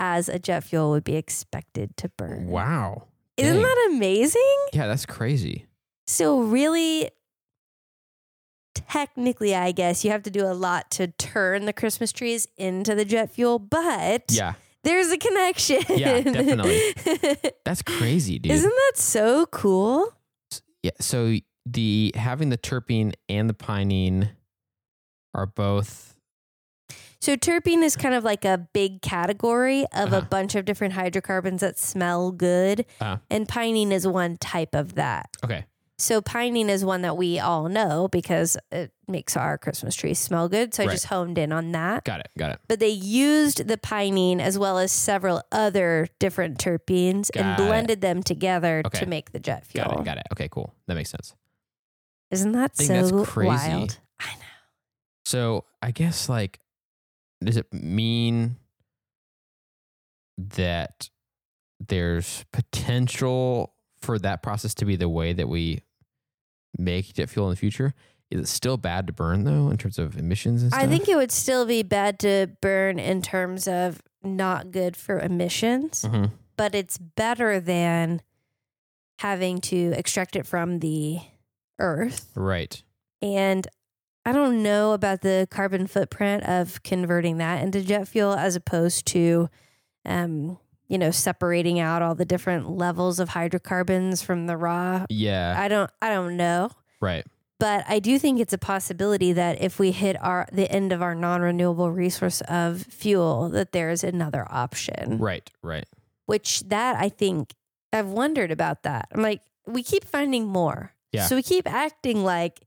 as 0.00 0.28
a 0.28 0.38
jet 0.40 0.64
fuel 0.64 0.90
would 0.90 1.04
be 1.04 1.14
expected 1.14 1.96
to 1.98 2.08
burn. 2.16 2.48
Wow. 2.48 3.04
Isn't 3.36 3.54
Dang. 3.54 3.62
that 3.62 3.88
amazing? 3.92 4.56
Yeah, 4.72 4.86
that's 4.88 5.06
crazy. 5.06 5.66
So 6.08 6.40
really 6.40 7.10
technically 8.74 9.54
I 9.54 9.72
guess 9.72 10.04
you 10.04 10.10
have 10.10 10.22
to 10.24 10.30
do 10.30 10.46
a 10.46 10.54
lot 10.54 10.90
to 10.92 11.08
turn 11.08 11.66
the 11.66 11.72
Christmas 11.72 12.12
trees 12.12 12.48
into 12.56 12.94
the 12.94 13.04
jet 13.04 13.30
fuel, 13.30 13.58
but 13.58 14.24
Yeah. 14.30 14.54
there's 14.84 15.10
a 15.10 15.18
connection. 15.18 15.82
Yeah, 15.88 16.20
definitely. 16.20 16.80
That's 17.64 17.82
crazy, 17.82 18.38
dude. 18.38 18.52
Isn't 18.52 18.70
that 18.70 18.92
so 18.96 19.46
cool? 19.46 20.12
yeah. 20.82 20.92
So 21.00 21.36
the 21.66 22.12
having 22.16 22.48
the 22.48 22.58
terpene 22.58 23.12
and 23.28 23.48
the 23.50 23.54
pinene 23.54 24.30
are 25.34 25.46
both 25.46 26.16
So 27.20 27.36
terpene 27.36 27.82
is 27.82 27.96
kind 27.96 28.14
of 28.14 28.24
like 28.24 28.44
a 28.46 28.66
big 28.72 29.02
category 29.02 29.82
of 29.92 30.12
a 30.12 30.18
Uh-huh. 30.18 30.26
bunch 30.30 30.54
of 30.54 30.64
different 30.64 30.94
hydrocarbons 30.94 31.60
that 31.60 31.78
smell 31.78 32.30
good. 32.32 32.86
Uh-huh. 33.00 33.18
And 33.30 33.46
pinene 33.46 33.90
is 33.92 34.06
one 34.06 34.36
type 34.38 34.74
of 34.74 34.94
that. 34.94 35.28
okay. 35.44 35.66
So 35.98 36.22
pinene 36.22 36.70
is 36.70 36.82
one 36.82 37.02
that 37.02 37.18
we 37.18 37.38
all 37.38 37.68
know 37.68 38.08
because 38.08 38.56
it 38.72 38.90
makes 39.06 39.36
our 39.36 39.58
Christmas 39.58 39.94
trees 39.94 40.18
smell 40.18 40.48
good. 40.48 40.72
So 40.72 40.82
I 40.82 40.86
Right. 40.86 40.92
just 40.92 41.04
honed 41.08 41.36
in 41.36 41.52
on 41.52 41.72
that. 41.72 42.04
Got 42.04 42.20
it. 42.20 42.28
Got 42.38 42.52
it. 42.52 42.60
But 42.68 42.80
they 42.80 42.88
used 42.88 43.68
the 43.68 43.76
pinene 43.76 44.40
as 44.40 44.58
well 44.58 44.78
as 44.78 44.92
several 44.92 45.42
other 45.52 46.08
different 46.18 46.56
terpenes 46.56 47.28
and 47.36 47.54
Got 47.58 47.60
it. 47.60 47.66
blended 47.66 48.00
them 48.00 48.22
together 48.22 48.80
Okay. 48.86 48.98
to 48.98 49.04
make 49.04 49.32
the 49.32 49.38
jet 49.40 49.66
fuel. 49.66 49.84
Got 49.88 49.98
it. 50.00 50.04
Got 50.06 50.16
it. 50.16 50.26
Okay. 50.32 50.48
Cool. 50.48 50.72
That 50.86 50.94
makes 50.94 51.10
sense. 51.10 51.34
Isn't 52.30 52.52
that 52.52 52.78
so 52.78 52.86
that's 52.86 53.28
crazy. 53.28 53.48
wild? 53.48 53.98
I 54.18 54.32
know. 54.36 54.40
So 55.26 55.64
I 55.82 55.90
guess 55.90 56.30
like, 56.30 56.60
does 57.42 57.56
it 57.56 57.72
mean 57.72 58.56
that 60.38 61.08
there's 61.78 62.44
potential 62.52 63.74
for 64.00 64.18
that 64.18 64.42
process 64.42 64.74
to 64.74 64.84
be 64.84 64.96
the 64.96 65.08
way 65.08 65.32
that 65.32 65.48
we 65.48 65.80
make 66.78 67.12
jet 67.14 67.28
fuel 67.28 67.46
in 67.46 67.50
the 67.50 67.56
future? 67.56 67.94
Is 68.30 68.40
it 68.40 68.48
still 68.48 68.76
bad 68.76 69.06
to 69.08 69.12
burn 69.12 69.44
though 69.44 69.70
in 69.70 69.76
terms 69.76 69.98
of 69.98 70.16
emissions 70.16 70.62
and 70.62 70.70
stuff? 70.72 70.82
I 70.82 70.86
think 70.86 71.08
it 71.08 71.16
would 71.16 71.32
still 71.32 71.66
be 71.66 71.82
bad 71.82 72.18
to 72.20 72.48
burn 72.60 72.98
in 72.98 73.22
terms 73.22 73.66
of 73.66 74.00
not 74.22 74.70
good 74.70 74.96
for 74.96 75.18
emissions, 75.18 76.02
Mhm. 76.02 76.30
but 76.56 76.74
it's 76.74 76.96
better 76.98 77.58
than 77.58 78.22
having 79.18 79.60
to 79.60 79.92
extract 79.96 80.36
it 80.36 80.46
from 80.46 80.78
the 80.78 81.20
earth. 81.78 82.30
Right. 82.36 82.82
And 83.20 83.66
I 84.24 84.32
don't 84.32 84.62
know 84.62 84.92
about 84.92 85.22
the 85.22 85.48
carbon 85.50 85.86
footprint 85.86 86.44
of 86.44 86.82
converting 86.82 87.38
that 87.38 87.62
into 87.62 87.82
jet 87.82 88.06
fuel 88.06 88.34
as 88.34 88.54
opposed 88.56 89.06
to, 89.08 89.48
um, 90.04 90.58
you 90.88 90.98
know, 90.98 91.10
separating 91.10 91.80
out 91.80 92.02
all 92.02 92.14
the 92.14 92.24
different 92.26 92.68
levels 92.70 93.18
of 93.18 93.30
hydrocarbons 93.30 94.22
from 94.22 94.46
the 94.46 94.56
raw. 94.56 95.06
Yeah. 95.08 95.54
I 95.56 95.68
don't, 95.68 95.90
I 96.02 96.10
don't 96.10 96.36
know. 96.36 96.70
right. 97.00 97.24
But 97.58 97.84
I 97.86 97.98
do 97.98 98.18
think 98.18 98.40
it's 98.40 98.54
a 98.54 98.58
possibility 98.58 99.34
that 99.34 99.60
if 99.60 99.78
we 99.78 99.92
hit 99.92 100.16
our 100.22 100.48
the 100.50 100.70
end 100.72 100.92
of 100.94 101.02
our 101.02 101.14
non-renewable 101.14 101.90
resource 101.90 102.40
of 102.48 102.80
fuel, 102.88 103.50
that 103.50 103.72
there 103.72 103.90
is 103.90 104.02
another 104.02 104.46
option. 104.50 105.18
Right. 105.18 105.50
Right. 105.62 105.84
Which 106.24 106.60
that 106.68 106.96
I 106.96 107.10
think 107.10 107.52
I've 107.92 108.06
wondered 108.08 108.50
about 108.50 108.84
that. 108.84 109.08
I'm 109.12 109.20
like, 109.20 109.42
we 109.66 109.82
keep 109.82 110.04
finding 110.06 110.46
more. 110.46 110.94
Yeah. 111.12 111.26
So 111.26 111.36
we 111.36 111.42
keep 111.42 111.70
acting 111.70 112.24
like, 112.24 112.60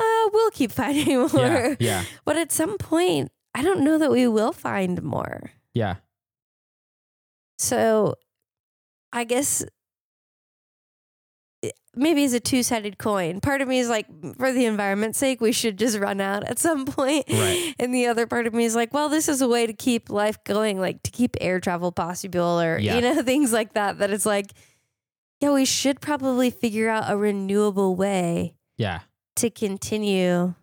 uh, 0.00 0.30
we'll 0.32 0.50
keep 0.50 0.72
finding 0.72 1.18
more. 1.20 1.28
Yeah. 1.34 1.74
Yeah. 1.78 2.04
But 2.24 2.36
at 2.36 2.52
some 2.52 2.78
point, 2.78 3.30
I 3.54 3.62
don't 3.62 3.80
know 3.84 3.98
that 3.98 4.10
we 4.10 4.26
will 4.28 4.52
find 4.52 5.02
more. 5.02 5.50
Yeah. 5.74 5.96
So 7.58 8.14
I 9.12 9.24
guess 9.24 9.64
maybe 11.94 12.24
it's 12.24 12.32
a 12.32 12.40
two 12.40 12.62
sided 12.62 12.96
coin. 12.98 13.40
Part 13.40 13.60
of 13.60 13.68
me 13.68 13.80
is 13.80 13.88
like, 13.88 14.06
for 14.38 14.52
the 14.52 14.64
environment's 14.64 15.18
sake, 15.18 15.40
we 15.40 15.52
should 15.52 15.76
just 15.78 15.98
run 15.98 16.20
out 16.20 16.44
at 16.44 16.58
some 16.58 16.86
point. 16.86 17.26
Right. 17.28 17.74
And 17.78 17.94
the 17.94 18.06
other 18.06 18.26
part 18.26 18.46
of 18.46 18.54
me 18.54 18.64
is 18.64 18.74
like, 18.76 18.94
well, 18.94 19.08
this 19.08 19.28
is 19.28 19.40
a 19.42 19.48
way 19.48 19.66
to 19.66 19.72
keep 19.72 20.10
life 20.10 20.42
going, 20.44 20.78
like 20.80 21.02
to 21.02 21.10
keep 21.10 21.36
air 21.40 21.60
travel 21.60 21.92
possible 21.92 22.60
or, 22.60 22.78
Yeah. 22.78 22.94
you 22.96 23.00
know, 23.00 23.22
things 23.24 23.52
like 23.52 23.74
that. 23.74 23.98
That 23.98 24.10
it's 24.10 24.26
like, 24.26 24.52
yeah, 25.40 25.52
we 25.52 25.64
should 25.64 26.00
probably 26.00 26.50
figure 26.50 26.88
out 26.88 27.04
a 27.10 27.16
renewable 27.16 27.96
way 27.96 28.54
Yeah. 28.78 29.00
To 29.36 29.50
continue 29.50 30.54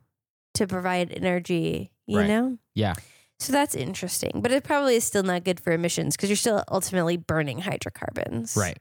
to 0.55 0.67
provide 0.67 1.11
energy, 1.11 1.91
you 2.05 2.19
Right. 2.19 2.27
know? 2.27 2.57
Yeah. 2.73 2.93
So 3.39 3.53
that's 3.53 3.75
interesting, 3.75 4.41
but 4.41 4.51
it 4.51 4.63
probably 4.63 4.95
is 4.95 5.03
still 5.03 5.23
not 5.23 5.43
good 5.43 5.59
for 5.59 5.71
emissions 5.71 6.15
because 6.15 6.29
you're 6.29 6.35
still 6.37 6.63
ultimately 6.71 7.17
burning 7.17 7.59
hydrocarbons. 7.59 8.55
Right. 8.57 8.77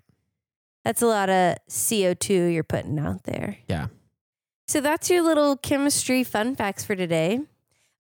That's 0.84 1.02
a 1.02 1.06
lot 1.06 1.28
of 1.28 1.56
CO2 1.68 2.46
you're 2.54 2.62
putting 2.64 2.98
out 2.98 3.24
there. 3.24 3.58
Yeah. 3.68 3.88
So 4.68 4.80
that's 4.80 5.10
your 5.10 5.22
little 5.22 5.56
chemistry 5.56 6.24
fun 6.24 6.56
facts 6.56 6.84
for 6.84 6.96
today. 6.96 7.40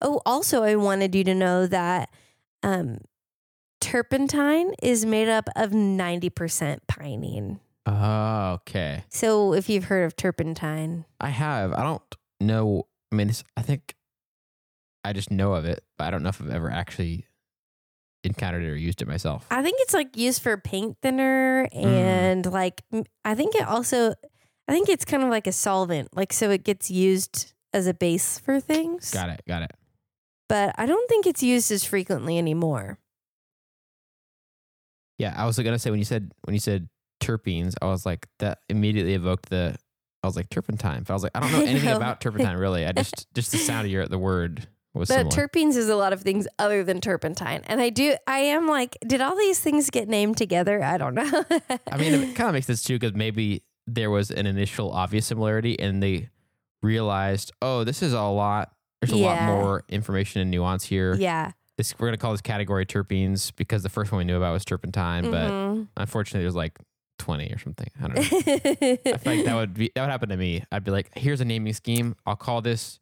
Oh, 0.00 0.20
also, 0.24 0.62
I 0.62 0.76
wanted 0.76 1.14
you 1.14 1.24
to 1.24 1.34
know 1.34 1.66
that 1.66 2.10
um, 2.62 2.98
turpentine 3.80 4.72
is 4.82 5.04
made 5.04 5.28
up 5.28 5.48
of 5.56 5.70
90% 5.70 6.78
pinene. 6.88 7.60
Oh, 7.86 8.52
okay. 8.54 9.04
So 9.10 9.52
if 9.54 9.68
you've 9.68 9.84
heard 9.84 10.04
of 10.04 10.16
turpentine, 10.16 11.04
I 11.20 11.28
have. 11.28 11.72
I 11.72 11.82
don't 11.82 12.02
know. 12.40 12.86
I 13.12 13.14
mean, 13.16 13.30
I 13.56 13.62
think 13.62 13.94
I 15.04 15.12
just 15.12 15.30
know 15.30 15.54
of 15.54 15.64
it, 15.64 15.84
but 15.96 16.06
I 16.08 16.10
don't 16.10 16.22
know 16.22 16.30
if 16.30 16.40
I've 16.40 16.50
ever 16.50 16.70
actually 16.70 17.26
encountered 18.24 18.64
it 18.64 18.68
or 18.68 18.76
used 18.76 19.02
it 19.02 19.08
myself. 19.08 19.46
I 19.52 19.62
think 19.62 19.76
it's 19.80 19.94
like 19.94 20.16
used 20.16 20.42
for 20.42 20.56
paint 20.56 20.96
thinner 21.00 21.68
Mm. 21.72 21.84
and 21.84 22.46
like 22.46 22.82
I 23.24 23.34
think 23.36 23.54
it 23.54 23.66
also 23.68 24.14
I 24.68 24.72
think 24.72 24.88
it's 24.88 25.04
kind 25.04 25.22
of 25.22 25.28
like 25.28 25.46
a 25.46 25.52
solvent, 25.52 26.08
like 26.16 26.32
so 26.32 26.50
it 26.50 26.64
gets 26.64 26.90
used 26.90 27.52
as 27.72 27.86
a 27.86 27.94
base 27.94 28.40
for 28.40 28.58
things. 28.58 29.12
Got 29.12 29.28
it. 29.30 29.42
Got 29.46 29.62
it. 29.62 29.70
But 30.48 30.74
I 30.76 30.86
don't 30.86 31.08
think 31.08 31.26
it's 31.26 31.42
used 31.42 31.70
as 31.70 31.84
frequently 31.84 32.36
anymore. 32.36 32.98
Yeah, 35.18 35.32
I 35.36 35.46
was 35.46 35.56
gonna 35.56 35.78
say 35.78 35.90
when 35.90 36.00
you 36.00 36.04
said 36.04 36.32
when 36.42 36.54
you 36.54 36.60
said 36.60 36.88
terpenes, 37.26 37.74
I 37.82 37.86
was 37.86 38.06
like 38.06 38.26
that 38.38 38.60
immediately 38.68 39.14
evoked 39.14 39.48
the. 39.50 39.76
I 40.22 40.26
was 40.26 40.34
like 40.36 40.48
turpentine, 40.50 41.04
I 41.08 41.12
was 41.12 41.22
like 41.22 41.32
I 41.34 41.40
don't 41.40 41.52
know 41.52 41.60
anything 41.66 41.90
know. 41.90 41.96
about 41.96 42.20
turpentine 42.20 42.56
really. 42.56 42.84
I 42.86 42.92
just 42.92 43.32
just 43.34 43.52
the 43.52 43.58
sound 43.58 43.86
of 43.86 43.92
your 43.92 44.06
the 44.06 44.18
word 44.18 44.66
was 44.94 45.08
But 45.08 45.30
similar. 45.32 45.48
terpenes 45.48 45.76
is 45.76 45.88
a 45.88 45.94
lot 45.94 46.12
of 46.12 46.22
things 46.22 46.48
other 46.58 46.82
than 46.82 47.00
turpentine. 47.00 47.60
And 47.66 47.80
I 47.80 47.90
do 47.90 48.16
I 48.26 48.38
am 48.38 48.66
like, 48.66 48.96
did 49.06 49.20
all 49.20 49.36
these 49.36 49.60
things 49.60 49.88
get 49.90 50.08
named 50.08 50.36
together? 50.36 50.82
I 50.82 50.96
don't 50.98 51.14
know. 51.14 51.44
I 51.92 51.96
mean, 51.96 52.14
it 52.14 52.34
kind 52.34 52.48
of 52.48 52.54
makes 52.54 52.66
sense 52.66 52.82
too 52.82 52.98
because 52.98 53.14
maybe 53.14 53.62
there 53.86 54.10
was 54.10 54.30
an 54.32 54.46
initial 54.46 54.90
obvious 54.90 55.26
similarity, 55.26 55.78
and 55.78 56.02
they 56.02 56.28
realized, 56.82 57.52
oh, 57.62 57.84
this 57.84 58.02
is 58.02 58.12
a 58.12 58.22
lot. 58.22 58.72
There's 59.00 59.12
a 59.12 59.16
lot 59.16 59.42
more 59.42 59.84
information 59.88 60.40
and 60.40 60.50
nuance 60.50 60.84
here. 60.84 61.14
yeah. 61.14 61.52
This 61.76 61.94
we're 61.98 62.06
gonna 62.08 62.16
call 62.16 62.32
this 62.32 62.40
category 62.40 62.86
terpenes 62.86 63.52
because 63.54 63.82
the 63.82 63.90
first 63.90 64.10
one 64.10 64.18
we 64.20 64.24
knew 64.24 64.38
about 64.38 64.52
was 64.54 64.64
turpentine, 64.64 65.30
but 65.30 65.50
Mhm. 65.50 65.88
unfortunately, 65.98 66.40
there's 66.42 66.54
like 66.56 66.78
twenty 67.18 67.52
or 67.52 67.58
something. 67.58 67.90
I 68.02 68.08
don't 68.08 68.14
know. 68.14 68.22
I 69.14 69.16
feel 69.18 69.36
like 69.36 69.44
that 69.44 69.54
would 69.54 69.74
be 69.74 69.90
that 69.94 70.02
would 70.02 70.10
happen 70.10 70.28
to 70.30 70.36
me. 70.36 70.64
I'd 70.72 70.84
be 70.84 70.90
like, 70.90 71.16
here's 71.16 71.40
a 71.40 71.44
naming 71.44 71.72
scheme. 71.72 72.16
I'll 72.26 72.36
call 72.36 72.62
this 72.62 72.98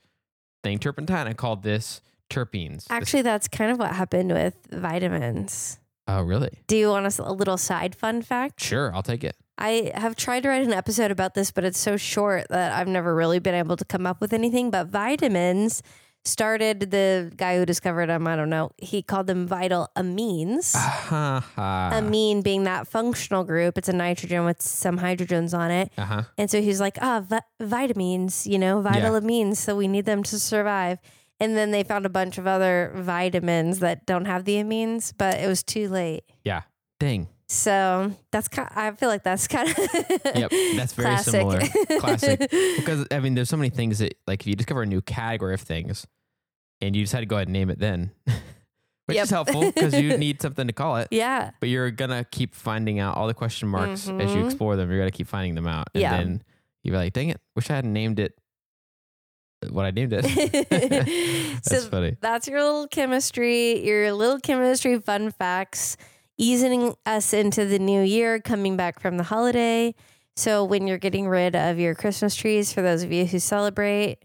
thing 0.62 0.78
turpentine. 0.78 1.26
I 1.26 1.32
call 1.34 1.56
this 1.56 2.00
terpenes. 2.30 2.74
This- 2.74 2.86
Actually, 2.90 3.22
that's 3.22 3.48
kind 3.48 3.70
of 3.70 3.78
what 3.78 3.92
happened 3.92 4.32
with 4.32 4.54
vitamins. 4.70 5.78
oh 6.08 6.22
really? 6.22 6.50
Do 6.66 6.76
you 6.76 6.88
want 6.90 7.18
a 7.18 7.32
little 7.32 7.56
side 7.58 7.94
fun 7.94 8.22
fact? 8.22 8.62
Sure, 8.62 8.94
I'll 8.94 9.02
take 9.02 9.24
it. 9.24 9.36
I 9.56 9.92
have 9.94 10.16
tried 10.16 10.42
to 10.42 10.48
write 10.48 10.66
an 10.66 10.72
episode 10.72 11.10
about 11.12 11.34
this, 11.34 11.50
but 11.52 11.62
it's 11.64 11.78
so 11.78 11.96
short 11.96 12.48
that 12.50 12.72
I've 12.72 12.88
never 12.88 13.14
really 13.14 13.38
been 13.38 13.54
able 13.54 13.76
to 13.76 13.84
come 13.84 14.04
up 14.06 14.20
with 14.20 14.32
anything. 14.32 14.70
But 14.72 14.88
vitamins 14.88 15.80
started 16.24 16.90
the 16.90 17.32
guy 17.36 17.56
who 17.58 17.66
discovered 17.66 18.06
them. 18.08 18.26
I 18.26 18.36
don't 18.36 18.50
know. 18.50 18.70
He 18.78 19.02
called 19.02 19.26
them 19.26 19.46
vital 19.46 19.88
amines. 19.96 20.74
Ha. 20.74 21.90
Amine 21.92 22.42
being 22.42 22.64
that 22.64 22.88
functional 22.88 23.44
group, 23.44 23.76
it's 23.78 23.88
a 23.88 23.92
nitrogen 23.92 24.44
with 24.44 24.62
some 24.62 24.98
hydrogens 24.98 25.56
on 25.56 25.70
it. 25.70 25.92
Uh 25.98 26.04
huh. 26.04 26.22
And 26.38 26.50
so 26.50 26.60
he's 26.62 26.80
like, 26.80 26.98
ah, 27.00 27.20
vi- 27.20 27.42
vitamins, 27.60 28.46
you 28.46 28.58
know, 28.58 28.80
vital 28.80 29.14
Yeah. 29.14 29.20
amines. 29.20 29.56
So 29.56 29.76
we 29.76 29.88
need 29.88 30.04
them 30.06 30.22
to 30.24 30.38
survive. 30.38 30.98
And 31.40 31.56
then 31.56 31.72
they 31.72 31.82
found 31.82 32.06
a 32.06 32.08
bunch 32.10 32.38
of 32.38 32.46
other 32.46 32.92
vitamins 32.94 33.80
that 33.80 34.06
don't 34.06 34.24
have 34.26 34.44
the 34.44 34.54
amines, 34.56 35.12
but 35.16 35.34
it 35.40 35.48
was 35.48 35.62
too 35.62 35.88
late. 35.88 36.24
Yeah. 36.44 36.62
Dang. 37.00 37.28
So 37.54 38.12
that's 38.32 38.48
kind. 38.48 38.68
Of, 38.70 38.76
I 38.76 38.90
feel 38.92 39.08
like 39.08 39.22
that's 39.22 39.46
kind 39.48 39.68
of. 39.68 39.76
Yep, 40.34 40.50
that's 40.76 40.92
very 40.92 41.06
classic. 41.08 41.30
similar. 41.30 41.60
Classic. 42.00 42.40
Because 42.76 43.06
I 43.10 43.20
mean, 43.20 43.34
there's 43.34 43.48
so 43.48 43.56
many 43.56 43.70
things 43.70 43.98
that 44.00 44.14
like 44.26 44.40
if 44.42 44.46
you 44.46 44.54
discover 44.56 44.82
a 44.82 44.86
new 44.86 45.00
category 45.00 45.54
of 45.54 45.60
things, 45.60 46.06
and 46.80 46.94
you 46.96 47.04
decide 47.04 47.20
to 47.20 47.26
go 47.26 47.36
ahead 47.36 47.46
and 47.48 47.52
name 47.52 47.70
it 47.70 47.78
then, 47.78 48.10
which 49.06 49.14
Yep. 49.16 49.24
is 49.24 49.30
helpful 49.30 49.70
because 49.70 49.94
you 49.98 50.16
need 50.18 50.42
something 50.42 50.66
to 50.66 50.72
call 50.72 50.96
it. 50.96 51.08
yeah. 51.10 51.52
But 51.60 51.68
you're 51.68 51.90
gonna 51.90 52.24
keep 52.24 52.54
finding 52.54 52.98
out 52.98 53.16
all 53.16 53.26
the 53.28 53.34
question 53.34 53.68
marks 53.68 54.08
as 54.08 54.34
you 54.34 54.42
Mhm. 54.42 54.46
explore 54.46 54.76
them. 54.76 54.90
You're 54.90 54.98
gonna 54.98 55.10
keep 55.10 55.28
finding 55.28 55.54
them 55.54 55.66
out, 55.66 55.88
and 55.94 56.02
Yeah. 56.02 56.16
then 56.16 56.42
you're 56.82 56.96
like, 56.96 57.12
"Dang 57.12 57.28
it! 57.28 57.40
Wish 57.54 57.70
I 57.70 57.74
hadn't 57.76 57.92
named 57.92 58.18
it 58.18 58.36
what 59.70 59.86
I 59.86 59.90
named 59.92 60.12
it." 60.14 61.60
so 61.64 61.80
funny. 61.88 62.16
that's 62.20 62.48
your 62.48 62.62
little 62.62 62.88
chemistry, 62.88 63.84
your 63.86 64.12
little 64.12 64.40
chemistry 64.40 64.98
fun 65.00 65.30
facts, 65.30 65.96
easing 66.38 66.94
us 67.06 67.32
into 67.32 67.64
the 67.64 67.78
new 67.78 68.02
year, 68.02 68.40
coming 68.40 68.76
back 68.76 69.00
from 69.00 69.16
the 69.16 69.22
holiday. 69.24 69.94
So 70.36 70.64
when 70.64 70.86
you're 70.86 70.98
getting 70.98 71.28
rid 71.28 71.54
of 71.54 71.78
your 71.78 71.94
Christmas 71.94 72.34
trees, 72.34 72.72
for 72.72 72.82
those 72.82 73.02
of 73.02 73.12
you 73.12 73.24
who 73.26 73.38
celebrate, 73.38 74.18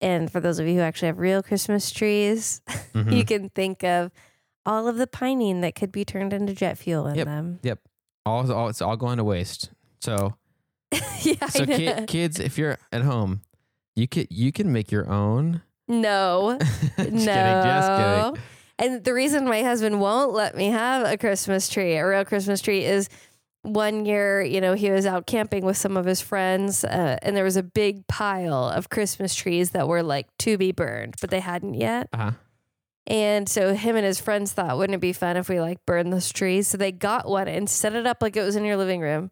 and 0.00 0.30
for 0.30 0.40
those 0.40 0.58
of 0.58 0.66
you 0.66 0.74
who 0.74 0.80
actually 0.80 1.06
have 1.06 1.18
real 1.18 1.42
Christmas 1.42 1.90
trees, 1.90 2.60
Mhm. 2.92 3.12
you 3.16 3.24
can 3.24 3.48
think 3.50 3.82
of 3.84 4.10
all 4.66 4.88
of 4.88 4.96
the 4.96 5.06
pinene 5.06 5.60
that 5.62 5.74
could 5.74 5.92
be 5.92 6.04
turned 6.04 6.32
into 6.32 6.52
jet 6.54 6.76
fuel 6.76 7.06
in 7.06 7.14
Yep. 7.16 7.26
them. 7.26 7.60
all, 8.26 8.50
all 8.52 8.68
it's 8.68 8.82
all 8.82 8.96
going 8.96 9.18
to 9.18 9.24
waste. 9.24 9.70
So, 10.00 10.34
yeah, 11.22 11.46
so 11.48 11.64
kids, 12.06 12.40
if 12.40 12.58
you're 12.58 12.76
at 12.92 13.02
home, 13.02 13.42
you 13.94 14.08
can 14.08 14.26
you 14.28 14.50
can 14.52 14.72
make 14.72 14.90
your 14.90 15.08
own. 15.08 15.62
no. 15.88 16.58
just 16.60 16.96
kidding. 16.98 17.14
Just 17.24 17.88
no. 17.88 18.32
kidding. 18.32 18.42
And 18.78 19.04
the 19.04 19.14
reason 19.14 19.46
my 19.46 19.62
husband 19.62 20.00
won't 20.00 20.32
let 20.32 20.54
me 20.56 20.66
have 20.66 21.06
a 21.06 21.16
Christmas 21.16 21.68
tree, 21.68 21.96
a 21.96 22.06
real 22.06 22.24
Christmas 22.24 22.60
tree, 22.60 22.84
is 22.84 23.08
one 23.62 24.06
year, 24.06 24.42
you 24.42 24.60
know, 24.60 24.74
he 24.74 24.90
was 24.90 25.06
out 25.06 25.26
camping 25.26 25.64
with 25.64 25.76
some 25.76 25.96
of 25.96 26.04
his 26.04 26.20
friends, 26.20 26.84
uh, 26.84 27.18
and 27.22 27.36
there 27.36 27.44
was 27.44 27.56
a 27.56 27.62
big 27.62 28.06
pile 28.06 28.68
of 28.68 28.90
Christmas 28.90 29.34
trees 29.34 29.70
that 29.70 29.88
were 29.88 30.02
like 30.02 30.28
to 30.38 30.56
be 30.56 30.72
burned, 30.72 31.16
but 31.20 31.30
they 31.30 31.40
hadn't 31.40 31.74
yet. 31.74 32.08
Uh 32.12 32.16
huh. 32.16 32.30
And 33.08 33.48
so 33.48 33.74
him 33.74 33.96
and 33.96 34.04
his 34.04 34.20
friends 34.20 34.52
thought, 34.52 34.76
wouldn't 34.76 34.94
it 34.94 35.00
be 35.00 35.12
fun 35.12 35.36
if 35.36 35.48
we 35.48 35.60
like 35.60 35.84
burn 35.86 36.10
those 36.10 36.32
trees? 36.32 36.66
So 36.68 36.76
they 36.76 36.90
got 36.92 37.28
one 37.28 37.48
and 37.48 37.70
set 37.70 37.94
it 37.94 38.06
up 38.06 38.20
like 38.20 38.36
it 38.36 38.42
was 38.42 38.56
in 38.56 38.64
your 38.64 38.76
living 38.76 39.00
room. 39.00 39.30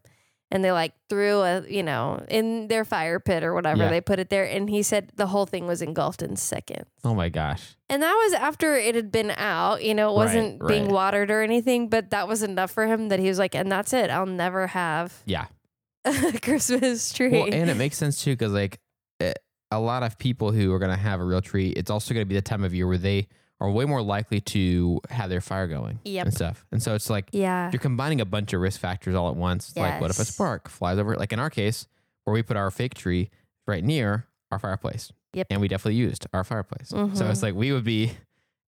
And 0.51 0.63
they 0.63 0.71
like 0.71 0.93
threw 1.09 1.41
a, 1.41 1.67
you 1.67 1.81
know, 1.83 2.23
in 2.29 2.67
their 2.67 2.85
fire 2.85 3.19
pit 3.19 3.43
or 3.43 3.53
whatever. 3.53 3.83
Yeah. 3.83 3.89
They 3.89 3.99
put 3.99 4.19
it 4.19 4.29
there. 4.29 4.45
And 4.45 4.69
he 4.69 4.83
said 4.83 5.11
the 5.15 5.27
whole 5.27 5.45
thing 5.45 5.65
was 5.65 5.81
engulfed 5.81 6.21
in 6.21 6.35
seconds. 6.35 6.85
Oh 7.03 7.15
my 7.15 7.29
gosh. 7.29 7.75
And 7.89 8.01
that 8.03 8.13
was 8.13 8.33
after 8.33 8.75
it 8.75 8.95
had 8.95 9.11
been 9.11 9.31
out, 9.31 9.83
you 9.83 9.93
know, 9.95 10.11
it 10.11 10.15
wasn't 10.15 10.65
being 10.67 10.83
right. 10.85 10.91
watered 10.93 11.31
or 11.31 11.41
anything, 11.41 11.89
but 11.89 12.11
that 12.11 12.27
was 12.27 12.43
enough 12.43 12.71
for 12.71 12.85
him 12.85 13.09
that 13.09 13.19
he 13.19 13.27
was 13.27 13.39
like, 13.39 13.55
and 13.55 13.71
that's 13.71 13.91
it. 13.91 14.09
I'll 14.11 14.25
never 14.27 14.67
have 14.67 15.13
Yeah. 15.25 15.47
a 16.05 16.39
Christmas 16.39 17.11
tree. 17.11 17.31
Well, 17.31 17.47
and 17.51 17.69
it 17.69 17.75
makes 17.77 17.97
sense 17.97 18.23
too 18.23 18.33
because 18.33 18.53
like 18.53 18.79
eh, 19.19 19.33
a 19.71 19.79
lot 19.79 20.03
of 20.03 20.19
people 20.19 20.51
who 20.51 20.71
are 20.73 20.79
gonna 20.79 20.95
have 20.95 21.19
a 21.19 21.23
real 21.23 21.41
tree, 21.41 21.69
it's 21.69 21.89
also 21.89 22.13
gonna 22.13 22.25
be 22.25 22.35
the 22.35 22.41
time 22.43 22.63
of 22.63 22.73
year 22.73 22.87
where 22.87 22.99
they 22.99 23.27
are 23.61 23.71
way 23.71 23.85
more 23.85 24.01
likely 24.01 24.41
to 24.41 24.99
have 25.09 25.29
their 25.29 25.41
fire 25.41 25.67
going 25.67 25.99
Yep. 26.03 26.25
and 26.25 26.33
stuff. 26.35 26.65
And 26.71 26.83
so 26.83 26.93
it's 26.93 27.09
like 27.09 27.29
yeah. 27.31 27.69
you're 27.71 27.79
combining 27.79 28.19
a 28.21 28.25
bunch 28.25 28.51
of 28.53 28.59
risk 28.61 28.79
factors 28.81 29.15
all 29.15 29.29
at 29.29 29.35
once. 29.35 29.75
Like 29.75 30.01
what 30.01 30.09
if 30.11 30.19
a 30.19 30.25
spark 30.25 30.67
flies 30.69 30.97
over? 30.99 31.15
Like 31.15 31.31
in 31.31 31.39
our 31.39 31.49
case, 31.49 31.87
where 32.25 32.33
we 32.33 32.43
put 32.43 32.57
our 32.57 32.69
fake 32.71 32.93
tree 32.95 33.29
right 33.67 33.83
near 33.83 34.25
our 34.51 34.59
fireplace. 34.59 35.11
Yep. 35.33 35.47
And 35.49 35.61
we 35.61 35.67
definitely 35.67 35.95
used 35.95 36.25
our 36.33 36.43
fireplace. 36.43 36.89
So 36.89 36.97
Mhm. 37.07 37.29
it's 37.31 37.41
like 37.43 37.55
we 37.55 37.71
would 37.71 37.83
be 37.85 38.11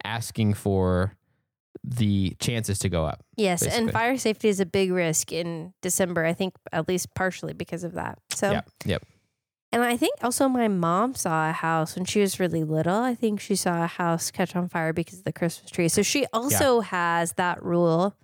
asking 0.04 0.54
for 0.54 1.16
the 1.84 2.34
chances 2.40 2.78
to 2.80 2.88
go 2.88 3.04
up. 3.04 3.22
Yes. 3.36 3.60
basically. 3.62 3.84
And 3.84 3.92
fire 3.92 4.16
safety 4.16 4.48
is 4.48 4.60
a 4.60 4.66
big 4.66 4.90
risk 4.92 5.30
in 5.32 5.72
December, 5.82 6.24
I 6.24 6.32
think, 6.32 6.54
at 6.72 6.88
least 6.88 7.14
partially 7.14 7.52
because 7.52 7.84
of 7.84 7.92
that. 7.94 8.18
So, 8.32 8.50
Yep. 8.52 8.70
Yep. 8.86 9.02
And 9.76 9.84
I 9.84 9.96
think 9.96 10.14
also 10.22 10.48
my 10.48 10.68
mom 10.68 11.14
saw 11.14 11.50
a 11.50 11.52
house 11.52 11.96
when 11.96 12.04
she 12.06 12.20
was 12.20 12.40
really 12.40 12.64
little. 12.64 12.96
I 12.96 13.14
think 13.14 13.40
she 13.40 13.56
saw 13.56 13.84
a 13.84 13.86
house 13.86 14.30
catch 14.30 14.56
on 14.56 14.68
fire 14.68 14.92
because 14.92 15.18
of 15.18 15.24
the 15.24 15.32
Christmas 15.32 15.70
tree. 15.70 15.88
So 15.88 16.02
she 16.02 16.24
also 16.32 16.80
has 16.80 17.32
that 17.34 17.62
rule. 17.62 18.14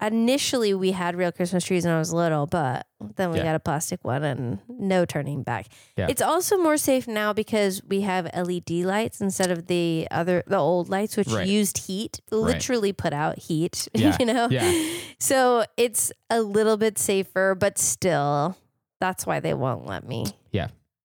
Initially, 0.00 0.74
we 0.74 0.92
had 0.92 1.16
real 1.16 1.32
Christmas 1.32 1.64
trees 1.64 1.84
when 1.84 1.92
I 1.92 1.98
was 1.98 2.12
little, 2.12 2.46
but 2.46 2.86
then 3.16 3.32
we 3.32 3.38
Yeah. 3.38 3.44
got 3.44 3.54
a 3.56 3.58
plastic 3.60 4.04
one 4.04 4.22
and 4.22 4.60
no 4.68 5.04
turning 5.04 5.42
back. 5.42 5.66
Yeah. 5.96 6.06
It's 6.08 6.22
also 6.22 6.56
more 6.56 6.76
safe 6.76 7.08
now 7.08 7.32
because 7.32 7.82
we 7.82 8.02
have 8.02 8.26
LED 8.32 8.84
lights 8.84 9.20
instead 9.20 9.50
of 9.50 9.66
the 9.66 10.06
other 10.12 10.44
the 10.46 10.56
old 10.58 10.88
lights, 10.88 11.16
which 11.16 11.26
Right. 11.28 11.48
used 11.48 11.78
heat, 11.88 12.20
Right. 12.30 12.38
literally 12.38 12.92
put 12.92 13.12
out 13.12 13.38
heat. 13.40 13.88
Yeah. 13.94 14.16
you 14.20 14.26
know, 14.26 14.46
Yeah. 14.50 14.72
so 15.18 15.64
it's 15.76 16.12
a 16.30 16.42
little 16.42 16.76
bit 16.76 16.96
safer, 16.96 17.56
but 17.58 17.76
still, 17.76 18.56
that's 19.00 19.26
why 19.26 19.40
they 19.40 19.54
won't 19.54 19.84
let 19.84 20.06
me. 20.06 20.26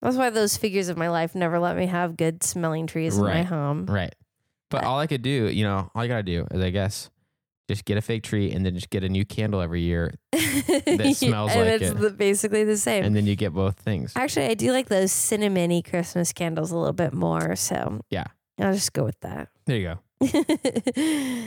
That's 0.03 0.17
why 0.17 0.29
those 0.29 0.55
figures 0.57 0.89
of 0.89 0.97
my 0.97 1.09
life 1.09 1.33
never 1.33 1.57
let 1.59 1.75
me 1.77 1.87
have 1.87 2.15
good 2.17 2.43
smelling 2.43 2.85
trees 2.85 3.17
in 3.17 3.23
my 3.23 3.37
Right. 3.37 3.45
home. 3.45 3.85
Right. 3.87 4.13
But 4.69 4.81
But- 4.81 4.83
all 4.87 4.99
I 4.99 5.07
could 5.07 5.21
do, 5.23 5.47
you 5.49 5.63
know, 5.63 5.89
all 5.95 6.03
you 6.03 6.09
gotta 6.09 6.23
do 6.23 6.45
is 6.51 6.61
I 6.61 6.69
guess 6.69 7.09
just 7.69 7.85
get 7.85 7.97
a 7.97 8.01
fake 8.01 8.23
tree 8.23 8.51
and 8.51 8.65
then 8.65 8.75
just 8.75 8.89
get 8.89 9.03
a 9.05 9.09
new 9.09 9.23
candle 9.23 9.61
every 9.61 9.81
year 9.81 10.13
that 10.33 11.13
smells 11.15 11.51
and 11.51 11.61
like 11.61 11.81
it's 11.81 11.91
it. 11.91 11.97
the- 11.99 12.09
basically 12.09 12.65
the 12.65 12.75
same. 12.77 13.05
and 13.05 13.15
then 13.15 13.25
you 13.25 13.35
get 13.37 13.53
both 13.53 13.79
things. 13.79 14.11
Actually, 14.17 14.47
I 14.47 14.53
do 14.55 14.71
like 14.73 14.89
those 14.89 15.11
cinnamony 15.11 15.81
Christmas 15.89 16.33
candles 16.33 16.71
a 16.71 16.77
little 16.77 16.91
bit 16.93 17.13
more. 17.13 17.55
So 17.55 18.01
Yeah. 18.09 18.25
I'll 18.59 18.73
just 18.73 18.91
go 18.93 19.05
with 19.05 19.19
that. 19.21 19.47
There 19.65 19.77
you 19.77 19.97
go. 20.21 20.43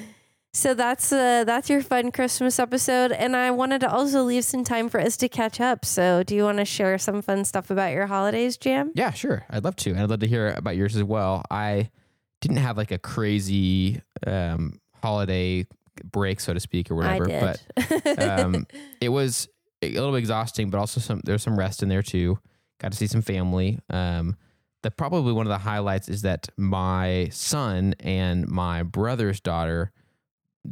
so 0.56 0.72
that's 0.72 1.12
uh, 1.12 1.44
that's 1.44 1.68
your 1.68 1.82
fun 1.82 2.10
Christmas 2.10 2.58
episode, 2.58 3.12
and 3.12 3.36
I 3.36 3.50
wanted 3.50 3.82
to 3.82 3.92
also 3.92 4.22
leave 4.22 4.42
some 4.42 4.64
time 4.64 4.88
for 4.88 4.98
us 4.98 5.18
to 5.18 5.28
catch 5.28 5.60
up. 5.60 5.84
So, 5.84 6.22
do 6.22 6.34
you 6.34 6.44
want 6.44 6.58
to 6.58 6.64
share 6.64 6.96
some 6.96 7.20
fun 7.20 7.44
stuff 7.44 7.70
about 7.70 7.92
your 7.92 8.06
holidays, 8.06 8.56
Jam? 8.56 8.90
Yeah, 8.94 9.10
sure. 9.10 9.44
I'd 9.50 9.64
love 9.64 9.76
to. 9.76 9.90
And 9.90 10.00
I'd 10.00 10.08
love 10.08 10.20
to 10.20 10.26
hear 10.26 10.54
about 10.56 10.74
yours 10.74 10.96
as 10.96 11.04
well. 11.04 11.44
I 11.50 11.90
didn't 12.40 12.56
have 12.56 12.78
like 12.78 12.90
a 12.90 12.96
crazy 12.96 14.00
um, 14.26 14.80
holiday 15.02 15.66
break, 16.10 16.40
so 16.40 16.54
to 16.54 16.60
speak, 16.60 16.90
or 16.90 16.94
whatever. 16.94 17.26
But 17.28 18.18
um, 18.18 18.66
it 19.02 19.10
was 19.10 19.48
a 19.82 19.90
little 19.90 20.12
bit 20.12 20.18
exhausting, 20.18 20.70
but 20.70 20.78
also 20.78 21.02
some 21.02 21.20
there's 21.24 21.42
some 21.42 21.58
rest 21.58 21.82
in 21.82 21.90
there 21.90 22.02
too. 22.02 22.38
Got 22.80 22.92
to 22.92 22.98
see 22.98 23.06
some 23.06 23.20
family. 23.20 23.78
Um, 23.90 24.36
the 24.82 24.90
probably 24.90 25.34
one 25.34 25.46
of 25.46 25.50
the 25.50 25.58
highlights 25.58 26.08
is 26.08 26.22
that 26.22 26.48
my 26.56 27.28
son 27.30 27.94
and 28.00 28.48
my 28.48 28.82
brother's 28.82 29.40
daughter, 29.40 29.92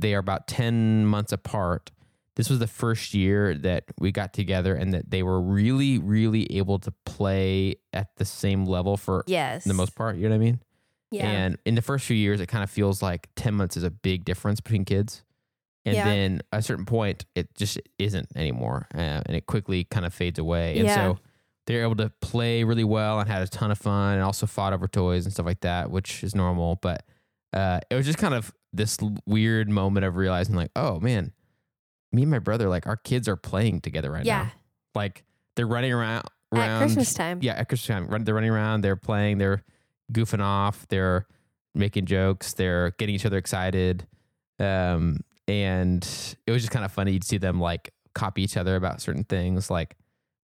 they 0.01 0.15
are 0.15 0.19
about 0.19 0.47
ten 0.49 1.07
months 1.07 1.33
apart. 1.33 1.91
This 2.37 2.51
was 2.51 2.59
the 2.59 2.67
first 2.67 3.15
year 3.15 3.55
that 3.55 3.85
we 4.01 4.11
got 4.11 4.33
together 4.33 4.75
and 4.75 4.93
that 4.93 5.11
they 5.11 5.23
were 5.23 5.41
really, 5.41 5.99
really 5.99 6.57
able 6.57 6.81
to 6.81 6.93
play 7.07 7.77
at 7.93 8.09
the 8.17 8.25
same 8.25 8.65
level 8.67 8.97
for 8.97 9.23
Yes. 9.29 9.65
the 9.65 9.75
most 9.75 9.95
part. 9.95 10.17
You 10.17 10.25
know 10.25 10.31
what 10.31 10.43
I 10.43 10.45
mean? 10.45 10.61
Yeah. 11.13 11.29
And 11.31 11.59
in 11.65 11.77
the 11.77 11.83
first 11.83 12.05
few 12.07 12.17
years, 12.17 12.41
it 12.41 12.47
kind 12.47 12.65
of 12.65 12.71
feels 12.71 13.03
like 13.03 13.29
10 13.37 13.55
months 13.55 13.77
is 13.77 13.85
a 13.85 13.91
big 13.91 14.25
difference 14.25 14.61
between 14.61 14.85
kids. 14.85 15.23
And 15.85 15.95
Yeah. 15.95 16.05
then 16.07 16.41
at 16.53 16.59
a 16.59 16.63
certain 16.63 16.87
point, 16.87 17.25
it 17.37 17.55
just 17.55 17.79
isn't 18.01 18.27
anymore. 18.35 18.89
Uh, 18.93 19.23
and 19.27 19.37
it 19.37 19.47
quickly 19.47 19.85
kind 19.85 20.05
of 20.05 20.13
fades 20.13 20.41
away. 20.41 20.77
And 20.79 20.87
Yeah. 20.89 20.95
so 20.95 21.19
they're 21.69 21.83
able 21.83 21.95
to 21.97 22.11
play 22.21 22.65
really 22.65 22.83
well 22.83 23.21
and 23.21 23.29
had 23.31 23.43
a 23.43 23.47
ton 23.47 23.71
of 23.71 23.79
fun 23.79 24.15
and 24.15 24.23
also 24.25 24.47
fought 24.47 24.73
over 24.73 24.89
toys 24.89 25.25
and 25.25 25.33
stuff 25.33 25.47
like 25.47 25.61
that, 25.61 25.89
which 25.89 26.25
is 26.25 26.35
normal. 26.35 26.77
But 26.83 27.05
uh, 27.53 27.79
it 27.91 27.95
was 27.95 28.07
just 28.07 28.19
kind 28.19 28.35
of 28.35 28.53
this 28.77 28.99
weird 29.27 29.69
moment 29.69 30.05
of 30.05 30.17
realizing, 30.17 30.55
like, 30.55 30.71
oh 30.77 31.01
man, 31.01 31.33
me 32.13 32.23
and 32.23 32.31
my 32.31 32.39
brother, 32.39 32.69
like, 32.69 32.87
our 32.87 32.97
kids 32.97 33.29
are 33.29 33.37
playing 33.37 33.81
together 33.81 34.11
right 34.11 34.25
yeah. 34.25 34.43
now. 34.43 34.53
Like, 34.95 35.25
they're 35.57 35.67
running 35.67 35.93
around. 35.93 36.25
At 36.53 36.59
around 36.59 36.81
Christmas 36.83 37.15
time. 37.15 37.41
yeah, 37.43 37.55
at 37.55 37.69
Christmas 37.69 37.89
time, 37.89 38.07
run, 38.07 38.25
they're 38.25 38.35
running 38.35 38.51
around, 38.51 38.83
they're 38.83 38.95
playing, 38.95 39.39
they're 39.39 39.65
goofing 40.13 40.43
off, 40.43 40.87
they're 40.89 41.27
making 41.75 42.07
jokes, 42.07 42.53
they're 42.53 42.93
getting 42.93 43.15
each 43.15 43.27
other 43.27 43.39
excited, 43.39 44.07
um, 44.61 45.19
and 45.49 46.37
it 46.47 46.53
was 46.53 46.63
just 46.63 46.73
kind 46.73 46.85
of 46.85 46.93
funny 46.93 47.19
to 47.19 47.27
see 47.27 47.39
them 47.39 47.61
like 47.61 47.93
copy 48.15 48.43
each 48.43 48.57
other 48.57 48.77
about 48.77 49.01
certain 49.01 49.25
things. 49.25 49.71
Like 49.71 49.97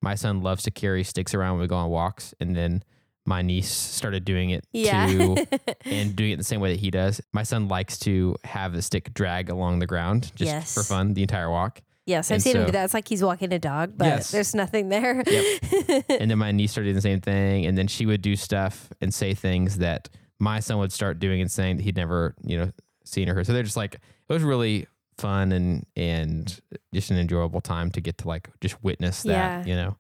my 0.03 0.17
son 0.17 0.43
loves 0.43 0.65
to 0.65 0.73
carry 0.73 1.05
sticks 1.05 1.33
around 1.35 1.53
when 1.53 1.61
we 1.61 1.69
go 1.69 1.77
on 1.77 1.91
walks, 1.91 2.35
and 2.41 2.57
then 2.57 2.83
my 3.31 3.43
niece 3.43 3.71
started 3.71 4.25
doing 4.25 4.51
it 4.51 4.65
Yeah. 4.73 5.07
too, 5.07 5.37
and 5.85 6.15
doing 6.17 6.33
it 6.33 6.37
the 6.37 6.45
same 6.45 6.61
way 6.61 6.73
that 6.73 6.81
he 6.81 6.91
does. 6.91 7.21
My 7.33 7.45
son 7.45 7.69
likes 7.69 7.99
to 8.01 8.35
have 8.45 8.73
the 8.73 8.83
stick 8.83 9.15
drag 9.15 9.49
along 9.51 9.79
the 9.79 9.87
ground 9.87 10.33
just 10.35 10.51
Yes. 10.51 10.75
for 10.75 10.83
fun 10.83 11.15
the 11.15 11.23
entire 11.23 11.49
walk. 11.51 11.81
yes, 12.07 12.31
I've 12.31 12.35
and 12.37 12.43
seen 12.43 12.57
him 12.57 12.67
do 12.67 12.73
that. 12.73 12.85
It's 12.85 12.95
like 12.95 13.07
he's 13.07 13.23
walking 13.23 13.53
a 13.53 13.59
dog, 13.59 13.93
but 13.97 14.07
Yes. 14.07 14.31
there's 14.33 14.53
nothing 14.55 14.89
there. 14.89 15.23
and 16.09 16.31
then 16.31 16.39
my 16.39 16.51
niece 16.51 16.73
started 16.73 16.87
doing 16.89 16.97
the 16.97 17.01
same 17.03 17.21
thing 17.21 17.67
and 17.67 17.79
then 17.79 17.87
she 17.87 18.05
would 18.07 18.21
do 18.23 18.35
stuff 18.37 18.89
and 19.01 19.15
say 19.15 19.33
things 19.35 19.79
that 19.79 20.09
my 20.41 20.59
son 20.61 20.79
would 20.79 20.93
start 20.93 21.21
doing 21.21 21.41
and 21.41 21.51
saying 21.51 21.77
that 21.77 21.83
he'd 21.85 21.97
never 21.97 22.35
you 22.45 22.57
know 22.59 22.71
seen 23.05 23.29
or 23.29 23.35
heard 23.35 23.47
so 23.47 23.53
they're 23.53 23.63
just 23.63 23.77
like 23.77 23.95
it 23.95 24.33
was 24.33 24.43
really 24.43 24.87
fun 25.19 25.53
and 25.53 25.85
and 25.97 26.61
just 26.95 27.11
an 27.11 27.19
enjoyable 27.19 27.61
time 27.61 27.91
to 27.91 28.01
get 28.01 28.17
to 28.19 28.27
like 28.27 28.49
just 28.61 28.83
witness 28.83 29.23
that 29.23 29.31
Yeah. 29.31 29.65
you 29.71 29.75
know 29.77 29.97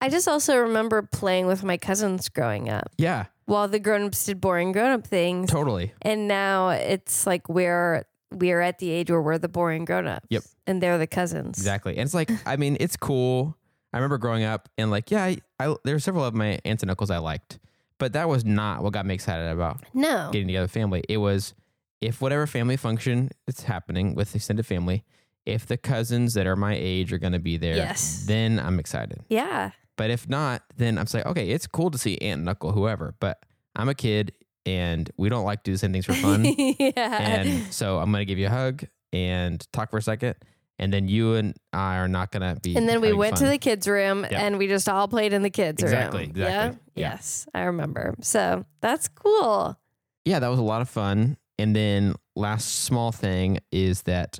I 0.00 0.08
just 0.08 0.26
also 0.28 0.56
remember 0.58 1.02
playing 1.02 1.46
with 1.46 1.62
my 1.62 1.76
cousins 1.76 2.28
growing 2.28 2.68
up 2.68 2.88
yeah 2.98 3.26
while 3.46 3.66
the 3.68 3.78
grown-ups 3.80 4.24
did 4.26 4.40
boring 4.40 4.70
grown-up 4.72 5.06
things. 5.06 5.50
totally 5.50 5.92
And 6.02 6.28
now 6.28 6.68
it's 6.70 7.26
like 7.26 7.48
we're 7.48 8.04
we're 8.32 8.60
at 8.60 8.78
the 8.78 8.90
age 8.90 9.10
where 9.10 9.20
we're 9.20 9.38
the 9.38 9.48
boring 9.48 9.84
grown-ups. 9.84 10.26
Yep. 10.30 10.42
And 10.66 10.80
they're 10.82 10.98
the 10.98 11.06
cousins. 11.08 11.58
exactly 11.58 11.92
and 11.96 12.02
it's 12.06 12.14
like 12.14 12.30
i 12.46 12.56
mean 12.56 12.76
it's 12.78 12.96
cool 12.96 13.56
i 13.92 13.96
remember 13.96 14.18
growing 14.18 14.44
up 14.44 14.68
and 14.78 14.90
like 14.90 15.10
yeah 15.10 15.24
I, 15.24 15.38
I 15.58 15.74
there 15.84 15.96
were 15.96 15.98
several 16.00 16.24
of 16.24 16.32
my 16.34 16.60
aunts 16.64 16.82
and 16.84 16.90
uncles 16.90 17.10
i 17.10 17.18
liked 17.18 17.58
but 17.98 18.12
that 18.12 18.28
was 18.28 18.44
not 18.44 18.82
what 18.84 18.92
got 18.92 19.04
me 19.04 19.14
excited 19.14 19.50
about 19.50 19.82
No. 19.92 20.30
getting 20.32 20.46
together 20.46 20.68
family. 20.68 21.02
It 21.08 21.16
was 21.18 21.54
if 22.00 22.22
whatever 22.22 22.46
family 22.46 22.76
function 22.78 23.28
is 23.46 23.64
happening 23.64 24.14
with 24.14 24.34
extended 24.34 24.64
family, 24.64 25.04
if 25.44 25.66
the 25.66 25.76
cousins 25.76 26.32
that 26.32 26.46
are 26.46 26.56
my 26.56 26.74
age 26.78 27.12
are 27.12 27.18
going 27.18 27.34
to 27.34 27.38
be 27.38 27.58
there, 27.58 27.76
Yes. 27.76 28.24
then 28.26 28.58
I'm 28.58 28.78
excited. 28.78 29.20
Yeah. 29.28 29.72
But 30.00 30.08
if 30.08 30.26
not, 30.30 30.62
then 30.78 30.96
I'm 30.96 31.06
saying, 31.06 31.26
okay, 31.26 31.50
it's 31.50 31.66
cool 31.66 31.90
to 31.90 31.98
see 31.98 32.16
aunt 32.22 32.40
Knuckle, 32.42 32.72
whoever, 32.72 33.14
but 33.20 33.44
I'm 33.76 33.90
a 33.90 33.94
kid 33.94 34.32
and 34.64 35.10
we 35.18 35.28
don't 35.28 35.44
like 35.44 35.62
to 35.64 35.70
do 35.70 35.72
the 35.72 35.78
same 35.78 35.92
things 35.92 36.06
for 36.06 36.14
fun. 36.14 36.42
yeah. 36.56 36.92
and 36.96 37.70
so 37.70 37.98
I'm 37.98 38.10
going 38.10 38.22
to 38.22 38.24
give 38.24 38.38
you 38.38 38.46
a 38.46 38.50
hug 38.50 38.84
and 39.12 39.62
talk 39.74 39.90
for 39.90 39.98
a 39.98 40.02
second. 40.02 40.36
And 40.78 40.90
then 40.90 41.06
you 41.06 41.34
and 41.34 41.54
I 41.74 41.98
are 41.98 42.08
not 42.08 42.32
going 42.32 42.54
to 42.54 42.58
be. 42.62 42.76
And 42.76 42.88
then 42.88 43.02
we 43.02 43.12
went 43.12 43.36
to 43.36 43.46
the 43.46 43.58
kids' 43.58 43.86
room 43.86 44.24
Yeah. 44.30 44.40
and 44.42 44.56
we 44.56 44.68
just 44.68 44.88
all 44.88 45.06
played 45.06 45.34
in 45.34 45.42
the 45.42 45.50
kids' 45.50 45.82
Exactly, 45.82 46.20
room. 46.22 46.30
exactly. 46.30 46.78
Yeah? 46.94 47.04
Yeah. 47.08 47.10
Yes, 47.12 47.46
I 47.52 47.64
remember. 47.64 48.14
So 48.22 48.64
that's 48.80 49.06
cool. 49.06 49.78
yeah, 50.24 50.38
that 50.38 50.48
was 50.48 50.58
a 50.58 50.62
lot 50.62 50.80
of 50.80 50.88
fun. 50.88 51.36
And 51.58 51.76
then 51.76 52.14
last 52.34 52.84
small 52.84 53.12
thing 53.12 53.58
is 53.70 54.00
that 54.04 54.38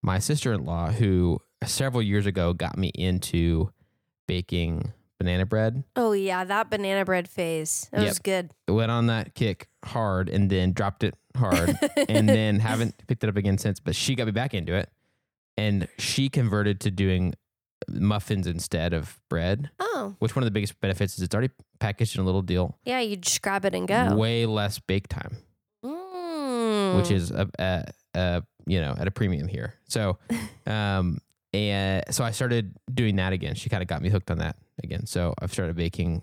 my 0.00 0.20
sister-in-law, 0.20 0.92
who 0.92 1.40
several 1.66 2.02
years 2.02 2.26
ago 2.26 2.52
got 2.52 2.78
me 2.78 2.92
into 2.94 3.72
baking 4.26 4.92
banana 5.18 5.46
bread, 5.46 5.84
Oh 5.96 6.12
yeah, 6.12 6.44
that 6.44 6.68
banana 6.70 7.04
bread 7.04 7.28
phase. 7.28 7.88
That 7.92 8.00
Yep. 8.00 8.08
was 8.08 8.18
good. 8.18 8.50
went 8.68 8.90
on 8.90 9.06
that 9.06 9.34
kick 9.34 9.68
hard 9.84 10.28
and 10.28 10.50
then 10.50 10.72
dropped 10.72 11.04
it 11.04 11.14
hard 11.36 11.78
and 12.08 12.28
then 12.28 12.58
haven't 12.60 12.94
picked 13.06 13.22
it 13.24 13.28
up 13.28 13.36
again 13.36 13.56
since. 13.58 13.78
But 13.80 13.94
she 13.94 14.14
got 14.14 14.26
me 14.26 14.32
back 14.32 14.52
into 14.54 14.74
it, 14.74 14.90
and 15.56 15.86
she 15.98 16.28
converted 16.28 16.80
to 16.80 16.90
doing 16.90 17.34
muffins 17.88 18.46
instead 18.46 18.92
of 18.92 19.20
bread. 19.28 19.70
oh 19.80 20.14
Which 20.18 20.34
one 20.36 20.42
of 20.42 20.46
the 20.46 20.50
biggest 20.52 20.80
benefits 20.80 21.16
is 21.16 21.22
it's 21.22 21.34
already 21.34 21.52
packaged 21.80 22.16
in 22.16 22.22
a 22.22 22.24
little 22.24 22.42
deal, 22.42 22.78
yeah, 22.84 23.00
you 23.00 23.16
just 23.16 23.42
grab 23.42 23.64
it 23.64 23.74
and 23.74 23.86
go. 23.88 24.14
way 24.16 24.46
less 24.46 24.78
bake 24.80 25.08
time. 25.08 25.36
Mm. 25.84 26.96
which 26.96 27.10
is 27.10 27.30
a, 27.30 27.48
a, 27.58 27.84
a 28.14 28.42
you 28.66 28.80
know 28.80 28.94
at 28.98 29.06
a 29.06 29.10
premium 29.10 29.48
here. 29.48 29.74
So, 29.88 30.18
um, 30.66 31.18
and 31.52 32.02
so 32.10 32.24
I 32.24 32.30
started 32.30 32.74
doing 32.92 33.16
that 33.16 33.32
again. 33.32 33.54
She 33.54 33.68
kind 33.68 33.82
of 33.82 33.88
got 33.88 34.02
me 34.02 34.08
hooked 34.08 34.30
on 34.30 34.38
that 34.38 34.56
again. 34.82 35.06
So 35.06 35.34
I've 35.40 35.52
started 35.52 35.76
baking 35.76 36.22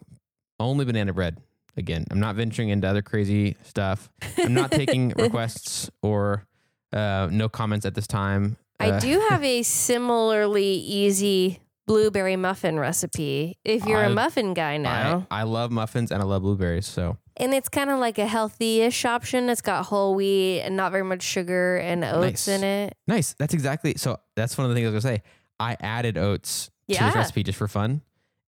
only 0.59 0.85
banana 0.85 1.13
bread 1.13 1.37
again. 1.77 2.05
I'm 2.11 2.19
not 2.19 2.35
venturing 2.35 2.69
into 2.69 2.87
other 2.87 3.01
crazy 3.01 3.55
stuff. 3.63 4.09
I'm 4.37 4.53
not 4.53 4.71
taking 4.71 5.09
requests 5.17 5.89
or 6.01 6.45
uh, 6.91 7.29
no 7.31 7.47
comments 7.49 7.85
at 7.85 7.93
this 7.95 8.07
time. 8.07 8.57
I 8.79 8.91
Uh, 8.91 8.99
do 8.99 9.19
have 9.29 9.43
a 9.43 9.61
similarly 10.09 10.73
easy 10.73 11.59
blueberry 11.85 12.35
muffin 12.35 12.79
recipe. 12.79 13.57
If 13.63 13.85
you're 13.85 14.01
a 14.01 14.05
I- 14.09 14.13
muffin 14.13 14.53
guy 14.53 14.77
now, 14.77 15.27
I, 15.31 15.41
I 15.41 15.43
love 15.43 15.71
muffins 15.71 16.11
and 16.11 16.21
I 16.21 16.25
love 16.25 16.41
blueberries. 16.41 16.85
So 16.87 17.17
and 17.39 17.53
it's 17.53 17.69
kind 17.69 17.89
of 17.89 17.99
like 17.99 18.17
a 18.17 18.27
healthy-ish 18.27 19.05
option. 19.05 19.49
It's 19.49 19.61
got 19.61 19.85
whole 19.85 20.15
wheat 20.15 20.61
and 20.61 20.75
not 20.75 20.91
very 20.91 21.03
much 21.03 21.21
sugar 21.23 21.77
and 21.77 22.03
oats 22.03 22.47
Nice. 22.47 22.47
in 22.49 22.63
it. 22.63 22.97
nice. 23.07 23.33
That's 23.39 23.53
exactly. 23.53 23.93
So 23.97 24.19
that's 24.35 24.57
one 24.57 24.65
of 24.65 24.69
the 24.69 24.75
things 24.75 24.87
I 24.89 24.93
was 24.93 25.03
gonna 25.03 25.15
say. 25.17 25.23
I 25.59 25.77
added 25.79 26.17
oats 26.17 26.67
to 26.89 26.95
Yeah. 26.95 27.05
this 27.07 27.15
recipe 27.15 27.43
just 27.43 27.57
for 27.57 27.67
fun, 27.67 28.01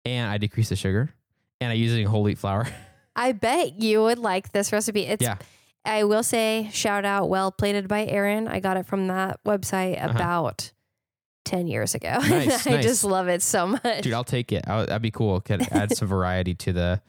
and 0.05 0.31
I 0.31 0.39
decreased 0.39 0.71
the 0.71 0.77
sugar, 0.77 1.13
and 1.61 1.71
I 1.73 1.75
in 1.75 2.07
whole 2.07 2.23
wheat 2.23 2.39
flour. 2.39 2.67
I 3.17 3.33
bet 3.33 3.81
you 3.81 4.03
would 4.03 4.19
like 4.19 4.53
this 4.53 4.73
recipe. 4.73 5.03
It's 5.07 5.23
Yeah. 5.23 5.37
I 5.85 6.05
will 6.05 6.23
say 6.23 6.69
shout 6.73 7.05
out 7.05 7.29
well 7.31 7.51
plated 7.51 7.89
by 7.89 8.05
Erin. 8.07 8.47
I 8.49 8.61
got 8.61 8.77
it 8.77 8.87
from 8.87 9.07
that 9.09 9.41
website 9.45 9.97
Uh-huh. 9.99 10.11
about 10.15 10.73
10 11.47 11.67
years 11.67 11.95
ago. 11.95 12.19
Nice, 12.29 12.67
I 12.67 12.73
nice. 12.73 12.85
just 12.85 13.03
love 13.03 13.29
it 13.29 13.43
so 13.43 13.67
much. 13.67 14.03
Dude, 14.03 14.13
I'll 14.13 14.23
take 14.25 14.53
it. 14.53 14.65
I'll, 14.69 14.87
that'd 14.87 15.01
be 15.03 15.11
cool. 15.11 15.41
Could 15.41 15.63
add 15.73 15.97
some 15.97 16.07
variety 16.07 16.55
to 16.55 16.73
the 16.73 17.01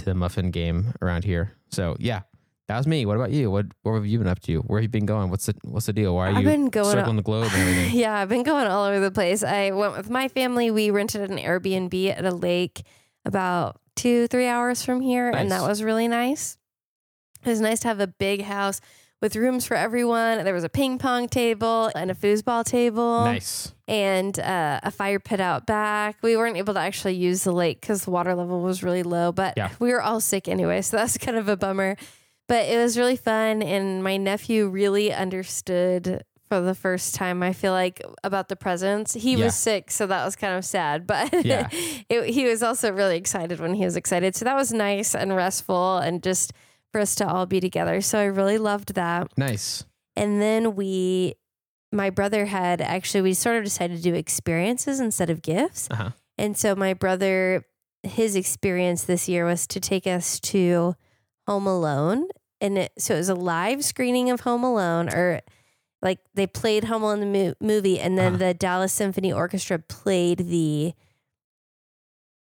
to 0.00 0.04
the 0.06 0.14
muffin 0.14 0.50
game 0.50 0.92
around 1.00 1.24
here. 1.24 1.52
So 1.70 1.96
yeah, 1.98 2.22
that 2.68 2.76
was 2.76 2.86
me. 2.86 3.06
What 3.06 3.16
about 3.16 3.30
you? 3.30 3.50
What 3.50 3.66
what 3.82 3.94
have 3.94 4.06
you 4.06 4.18
been 4.18 4.26
up 4.28 4.40
to? 4.40 4.58
Where 4.60 4.78
have 4.78 4.84
you 4.84 4.88
been 4.88 5.06
going? 5.06 5.30
What's 5.30 5.46
the 5.46 5.54
what's 5.62 5.86
the 5.86 5.92
deal? 5.92 6.14
Why 6.14 6.28
are 6.28 6.32
I've 6.32 6.38
you 6.38 6.44
been 6.44 6.68
going 6.68 6.90
circling 6.92 7.16
the 7.16 7.22
globe 7.22 7.50
and 7.52 7.60
everything? 7.68 7.98
yeah, 7.98 8.18
I've 8.18 8.28
been 8.28 8.42
going 8.42 8.66
all 8.66 8.84
over 8.84 9.00
the 9.00 9.10
place. 9.10 9.42
I 9.42 9.70
went 9.70 9.96
with 9.96 10.10
my 10.10 10.28
family. 10.28 10.70
We 10.70 10.90
rented 10.90 11.30
an 11.30 11.38
Airbnb 11.38 12.16
at 12.18 12.24
a 12.24 12.34
lake 12.34 12.82
about 13.24 13.80
two, 13.96 14.26
three 14.28 14.46
hours 14.46 14.82
from 14.82 15.00
here, 15.00 15.30
and 15.30 15.50
that 15.50 15.62
was 15.62 15.82
really 15.82 16.08
nice. 16.08 16.56
It 17.44 17.48
was 17.48 17.60
nice 17.60 17.80
to 17.80 17.88
have 17.88 18.00
a 18.00 18.06
big 18.06 18.42
house 18.42 18.80
with 19.20 19.36
rooms 19.36 19.66
for 19.66 19.76
everyone. 19.76 20.44
There 20.44 20.54
was 20.54 20.64
a 20.64 20.68
ping 20.68 20.98
pong 20.98 21.28
table 21.28 21.90
and 21.94 22.10
a 22.10 22.14
foosball 22.14 22.64
table 22.64 23.24
Nice. 23.24 23.74
and 23.86 24.38
uh, 24.40 24.80
a 24.82 24.90
fire 24.90 25.18
pit 25.20 25.40
out 25.40 25.66
back. 25.66 26.16
We 26.22 26.36
weren't 26.36 26.56
able 26.56 26.74
to 26.74 26.80
actually 26.80 27.14
use 27.16 27.44
the 27.44 27.52
lake 27.52 27.80
because 27.80 28.04
the 28.04 28.10
water 28.10 28.34
level 28.34 28.60
was 28.62 28.82
really 28.82 29.02
low, 29.02 29.30
but 29.32 29.54
Yeah. 29.56 29.70
we 29.78 29.92
were 29.92 30.00
all 30.02 30.20
sick 30.20 30.48
anyway, 30.48 30.82
so 30.82 30.96
that's 30.96 31.18
kind 31.26 31.36
of 31.36 31.48
a 31.48 31.56
bummer. 31.56 31.96
But 32.48 32.66
it 32.66 32.78
was 32.78 32.96
really 32.98 33.16
fun, 33.16 33.62
and 33.62 34.02
my 34.02 34.16
nephew 34.16 34.68
really 34.68 35.12
understood 35.12 36.24
for 36.48 36.60
the 36.60 36.74
first 36.74 37.14
time. 37.14 37.44
I 37.44 37.52
feel 37.52 37.70
like 37.72 38.02
about 38.24 38.48
the 38.48 38.56
presents. 38.56 39.12
He 39.14 39.34
Yeah. 39.36 39.44
was 39.44 39.54
sick, 39.54 39.90
so 39.92 40.06
that 40.08 40.24
was 40.24 40.34
kind 40.34 40.56
of 40.56 40.64
sad. 40.64 41.06
But 41.06 41.44
Yeah. 41.44 41.68
it, 42.08 42.30
he 42.30 42.46
was 42.46 42.62
also 42.62 42.90
really 42.90 43.16
excited 43.16 43.60
when 43.60 43.74
he 43.74 43.84
was 43.84 43.94
excited, 43.96 44.34
so 44.34 44.44
that 44.46 44.56
was 44.56 44.72
nice 44.72 45.14
and 45.14 45.36
restful, 45.36 45.98
and 45.98 46.22
just 46.24 46.52
for 46.92 47.00
us 47.00 47.14
to 47.16 47.26
all 47.28 47.46
be 47.46 47.60
together. 47.60 48.00
So 48.00 48.18
I 48.18 48.24
really 48.24 48.58
loved 48.58 48.94
that. 48.94 49.28
Nice. 49.36 49.84
And 50.16 50.40
then 50.42 50.74
we, 50.74 51.34
my 51.92 52.10
brother 52.10 52.46
had 52.46 52.80
actually, 52.80 53.22
we 53.22 53.34
sort 53.34 53.56
of 53.56 53.64
decided 53.64 53.96
to 53.98 54.02
do 54.02 54.14
experiences 54.14 55.00
instead 55.00 55.30
of 55.30 55.42
gifts. 55.42 55.88
Uh-huh. 55.90 56.10
And 56.38 56.56
so 56.56 56.74
my 56.74 56.94
brother, 56.94 57.64
his 58.02 58.34
experience 58.36 59.04
this 59.04 59.28
year 59.28 59.44
was 59.44 59.66
to 59.68 59.80
take 59.80 60.06
us 60.06 60.40
to 60.40 60.94
Home 61.46 61.66
Alone. 61.66 62.26
And 62.60 62.78
it, 62.78 62.92
so 62.98 63.14
it 63.14 63.18
was 63.18 63.28
a 63.28 63.34
live 63.34 63.84
screening 63.84 64.30
of 64.30 64.40
Home 64.40 64.64
Alone, 64.64 65.08
or 65.08 65.40
like 66.02 66.18
they 66.34 66.46
played 66.46 66.84
Home 66.84 67.02
Alone 67.02 67.20
the 67.20 67.26
mo- 67.26 67.54
movie, 67.60 67.98
and 68.00 68.18
then 68.18 68.34
Uh-huh. 68.34 68.48
the 68.48 68.54
Dallas 68.54 68.92
Symphony 68.92 69.32
Orchestra 69.32 69.78
played 69.78 70.38
the 70.48 70.92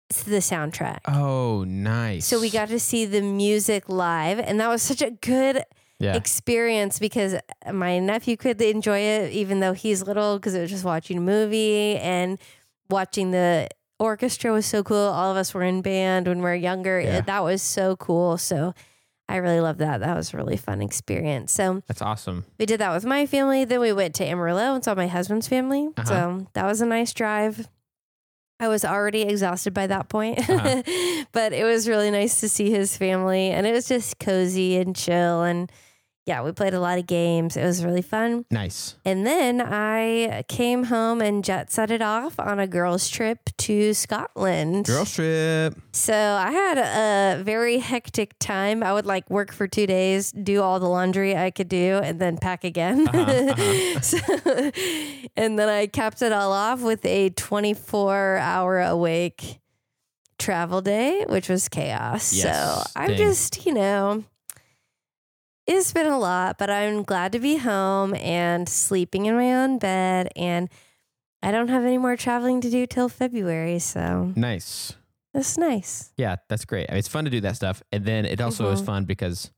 the 0.10 0.38
soundtrack. 0.38 1.00
Oh, 1.08 1.64
nice. 1.66 2.26
So 2.26 2.40
we 2.40 2.50
got 2.50 2.70
to 2.70 2.80
see 2.80 3.06
the 3.06 3.22
music 3.22 3.88
live, 3.90 4.40
and 4.40 4.60
that 4.60 4.68
was 4.68 4.82
such 4.82 5.02
a 5.02 5.12
good 5.12 5.64
yeah. 6.00 6.16
experience 6.16 7.00
because 7.00 7.36
my 7.72 8.00
nephew 8.00 8.38
could 8.38 8.62
enjoy 8.62 9.00
it, 9.00 9.34
even 9.34 9.60
though 9.60 9.74
he's 9.74 10.02
little, 10.04 10.38
because 10.38 10.56
it 10.56 10.62
was 10.62 10.70
just 10.72 10.84
watching 10.84 11.18
a 11.18 11.22
movie 11.22 11.98
and 11.98 12.40
watching 12.90 13.32
the 13.32 13.70
orchestra 14.00 14.52
was 14.52 14.66
so 14.66 14.82
cool. 14.84 14.98
All 14.98 15.30
of 15.32 15.38
us 15.38 15.54
were 15.54 15.64
in 15.64 15.82
band 15.82 16.28
when 16.28 16.40
we 16.40 16.44
were 16.44 16.56
younger. 16.56 17.00
Yeah. 17.00 17.18
It- 17.20 17.26
that 17.28 17.44
was 17.44 17.62
so 17.62 17.96
cool. 17.98 18.38
So 18.38 18.74
I 19.28 19.36
really 19.38 19.60
loved 19.60 19.80
that. 19.80 20.00
That 20.00 20.16
was 20.16 20.34
a 20.34 20.38
really 20.38 20.58
fun 20.58 20.82
experience. 20.82 21.52
So 21.52 21.84
That's 21.88 22.02
awesome. 22.02 22.46
we 22.58 22.66
did 22.66 22.80
that 22.80 22.94
with 22.94 23.06
my 23.06 23.26
family. 23.28 23.64
Then 23.66 23.80
we 23.80 23.94
went 23.94 24.16
to 24.16 24.26
Amarillo 24.26 24.74
and 24.74 24.84
saw 24.84 24.96
my 24.96 25.08
husband's 25.08 25.48
family. 25.48 25.90
Uh-huh. 25.98 26.06
So 26.06 26.48
that 26.54 26.66
was 26.66 26.82
a 26.82 26.86
nice 26.86 27.14
drive. 27.14 27.68
I 28.60 28.68
was 28.68 28.84
already 28.84 29.22
exhausted 29.22 29.74
by 29.74 29.88
that 29.88 30.10
point, 30.10 30.40
Uh-huh. 30.50 30.84
but 31.32 31.54
it 31.54 31.64
was 31.64 31.88
really 31.88 32.12
nice 32.12 32.40
to 32.42 32.50
see 32.50 32.70
his 32.70 32.98
family 32.98 33.50
and 33.52 33.66
it 33.66 33.72
was 33.72 33.88
just 33.88 34.20
cozy 34.20 34.78
and 34.78 34.96
chill. 34.96 35.44
And 35.44 35.72
yeah, 36.30 36.44
we 36.44 36.52
played 36.52 36.76
a 36.76 36.80
lot 36.80 37.00
of 37.00 37.08
games. 37.08 37.58
It 37.58 37.64
was 37.66 37.84
really 37.84 38.04
fun. 38.04 38.46
Nice. 38.52 38.96
And 39.04 39.26
then 39.26 39.60
I 39.60 40.44
came 40.48 40.84
home 40.84 41.22
and 41.24 41.44
jet 41.44 41.72
set 41.72 41.90
it 41.90 42.04
off 42.04 42.40
on 42.40 42.60
a 42.60 42.68
girls' 42.68 43.10
trip 43.10 43.50
to 43.58 43.96
Scotland. 43.96 44.86
Girl 44.86 45.06
trip. 45.06 45.74
So 45.92 46.14
I 46.14 46.52
had 46.52 46.78
a 46.78 47.44
very 47.44 47.80
hectic 47.80 48.38
time. 48.38 48.84
I 48.84 48.94
would 48.94 49.08
like 49.08 49.28
work 49.32 49.52
for 49.52 49.68
two 49.68 49.88
days, 49.88 50.32
do 50.32 50.62
all 50.62 50.80
the 50.80 50.88
laundry 50.88 51.36
I 51.36 51.50
could 51.50 51.68
do, 51.68 52.00
and 52.04 52.22
then 52.22 52.38
pack 52.38 52.64
again. 52.64 53.08
Uh-huh, 53.08 53.22
uh-huh. 53.22 54.00
So- 54.02 54.72
and 55.36 55.58
then 55.58 55.68
I 55.68 55.88
capped 55.88 56.22
it 56.22 56.32
all 56.32 56.52
off 56.52 56.82
with 56.82 57.04
a 57.06 57.32
24 57.32 58.38
hour 58.38 58.82
awake 58.82 59.60
travel 60.38 60.82
day, 60.82 61.26
which 61.28 61.50
was 61.50 61.68
chaos. 61.70 62.32
Yes, 62.34 62.44
so 62.86 62.92
I'm 62.96 63.10
dang. 63.10 63.18
just, 63.18 63.66
you 63.66 63.74
know, 63.74 64.24
it's 65.70 65.94
been 65.94 66.08
a 66.08 66.18
lot, 66.18 66.58
but 66.58 66.70
I'm 66.70 67.04
glad 67.04 67.32
to 67.34 67.40
be 67.40 67.58
home 67.58 68.16
and 68.16 68.68
sleeping 68.68 69.26
in 69.28 69.36
my 69.36 69.54
own 69.54 69.78
bed. 69.78 70.30
And 70.36 70.70
I 71.44 71.52
don't 71.52 71.68
have 71.70 71.86
any 71.86 71.98
more 71.98 72.18
traveling 72.18 72.60
to 72.62 72.70
do 72.70 72.86
till 72.88 73.08
February. 73.08 73.80
So 73.80 74.34
Nice. 74.36 74.94
that's 75.34 75.58
nice. 75.58 76.12
Yeah, 76.18 76.38
that's 76.50 76.66
great. 76.66 76.88
I 76.90 76.94
mean, 76.94 77.00
it's 77.00 77.08
fun 77.08 77.26
to 77.26 77.30
do 77.32 77.42
that 77.42 77.56
stuff. 77.56 77.84
And 77.92 78.04
then 78.04 78.26
it 78.26 78.42
also 78.42 78.72
is 78.72 78.82
Mhm. 78.82 78.86
fun 78.86 79.06
because 79.06 79.52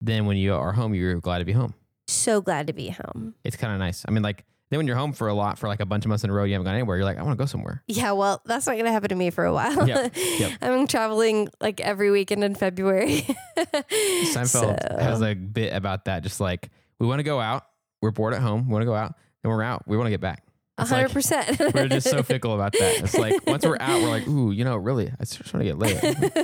then 0.00 0.26
when 0.26 0.36
you 0.36 0.54
are 0.54 0.72
home, 0.72 0.94
you're 0.94 1.20
glad 1.20 1.38
to 1.38 1.44
be 1.44 1.52
home. 1.52 1.74
So 2.06 2.40
glad 2.40 2.66
to 2.68 2.72
be 2.72 2.90
home. 2.90 3.34
It's 3.42 3.56
kind 3.56 3.72
of 3.72 3.78
nice. 3.78 4.04
I 4.06 4.10
mean, 4.12 4.22
like, 4.22 4.44
then 4.70 4.78
when 4.78 4.86
you're 4.86 4.96
home 4.96 5.12
for 5.12 5.28
a 5.28 5.34
lot, 5.34 5.58
for 5.58 5.66
like 5.68 5.80
a 5.80 5.86
bunch 5.86 6.04
of 6.04 6.08
months 6.10 6.24
in 6.24 6.30
a 6.30 6.32
row, 6.32 6.44
you 6.44 6.52
haven't 6.52 6.66
gone 6.66 6.74
anywhere, 6.74 6.96
you're 6.96 7.04
like, 7.04 7.18
I 7.18 7.22
want 7.22 7.38
to 7.38 7.42
go 7.42 7.46
somewhere. 7.46 7.82
Yeah, 7.86 8.12
well, 8.12 8.42
that's 8.44 8.66
not 8.66 8.72
going 8.74 8.84
to 8.84 8.92
happen 8.92 9.08
to 9.08 9.14
me 9.14 9.30
for 9.30 9.44
a 9.44 9.52
while. 9.52 9.86
Yep, 9.88 10.12
yep. 10.38 10.52
I'm 10.60 10.86
traveling 10.86 11.48
like 11.60 11.80
every 11.80 12.10
weekend 12.10 12.44
in 12.44 12.54
February. 12.54 13.26
Seinfeld 13.56 14.46
So- 14.48 14.98
has 14.98 15.22
a 15.22 15.34
bit 15.34 15.72
about 15.72 16.04
that. 16.06 16.22
Just 16.22 16.40
like, 16.40 16.70
we 16.98 17.06
want 17.06 17.18
to 17.20 17.24
go 17.24 17.40
out. 17.40 17.64
We're 18.02 18.10
bored 18.10 18.34
at 18.34 18.42
home. 18.42 18.66
We 18.66 18.72
want 18.72 18.82
to 18.82 18.86
go 18.86 18.94
out. 18.94 19.14
And 19.42 19.52
we're 19.52 19.62
out. 19.62 19.86
We 19.86 19.96
want 19.96 20.06
to 20.06 20.10
get 20.10 20.20
back. 20.20 20.44
It's 20.80 20.90
hundred 20.90 21.04
like, 21.06 21.12
percent. 21.12 21.74
we're 21.74 21.88
just 21.88 22.08
so 22.08 22.22
fickle 22.24 22.54
about 22.54 22.72
that. 22.72 23.00
It's 23.02 23.18
like, 23.18 23.44
once 23.48 23.64
we're 23.66 23.78
out, 23.80 24.00
we're 24.00 24.08
like, 24.10 24.28
ooh, 24.28 24.52
you 24.52 24.64
know, 24.64 24.76
really, 24.76 25.08
I 25.08 25.24
just 25.24 25.52
want 25.52 25.64
to 25.64 25.64
get 25.64 25.76
laid. 25.78 26.00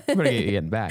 We're 0.08 0.14
going 0.16 0.26
to 0.28 0.42
get 0.42 0.50
getting 0.50 0.70
back. 0.70 0.90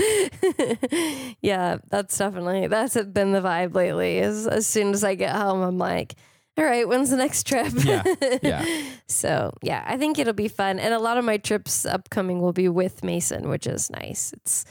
yeah, 1.42 1.78
that's 1.90 2.18
definitely 2.18 2.68
that's 2.68 2.96
been 2.96 3.32
the 3.34 3.42
vibe 3.42 3.76
lately. 3.76 4.20
Is 4.20 4.48
as 4.48 4.66
soon 4.66 4.94
as 4.94 5.04
I 5.04 5.16
get 5.16 5.36
home, 5.36 5.62
I'm 5.62 5.78
like, 5.78 6.16
all 6.58 6.64
right, 6.66 6.88
when's 6.88 7.10
the 7.10 7.18
next 7.18 7.48
trip? 7.48 7.72
Yeah, 7.84 8.04
yeah. 8.42 8.66
So 9.08 9.54
yeah, 9.62 9.84
I 9.86 9.98
think 9.98 10.18
it'll 10.20 10.34
be 10.34 10.48
fun, 10.48 10.80
and 10.80 10.94
a 10.94 11.00
lot 11.00 11.18
of 11.18 11.26
my 11.26 11.38
trips 11.38 11.86
upcoming 11.86 12.42
will 12.42 12.54
be 12.54 12.68
with 12.70 13.04
Mason, 13.04 13.48
which 13.50 13.68
is 13.68 13.90
nice. 13.90 14.34
It's 14.34 14.66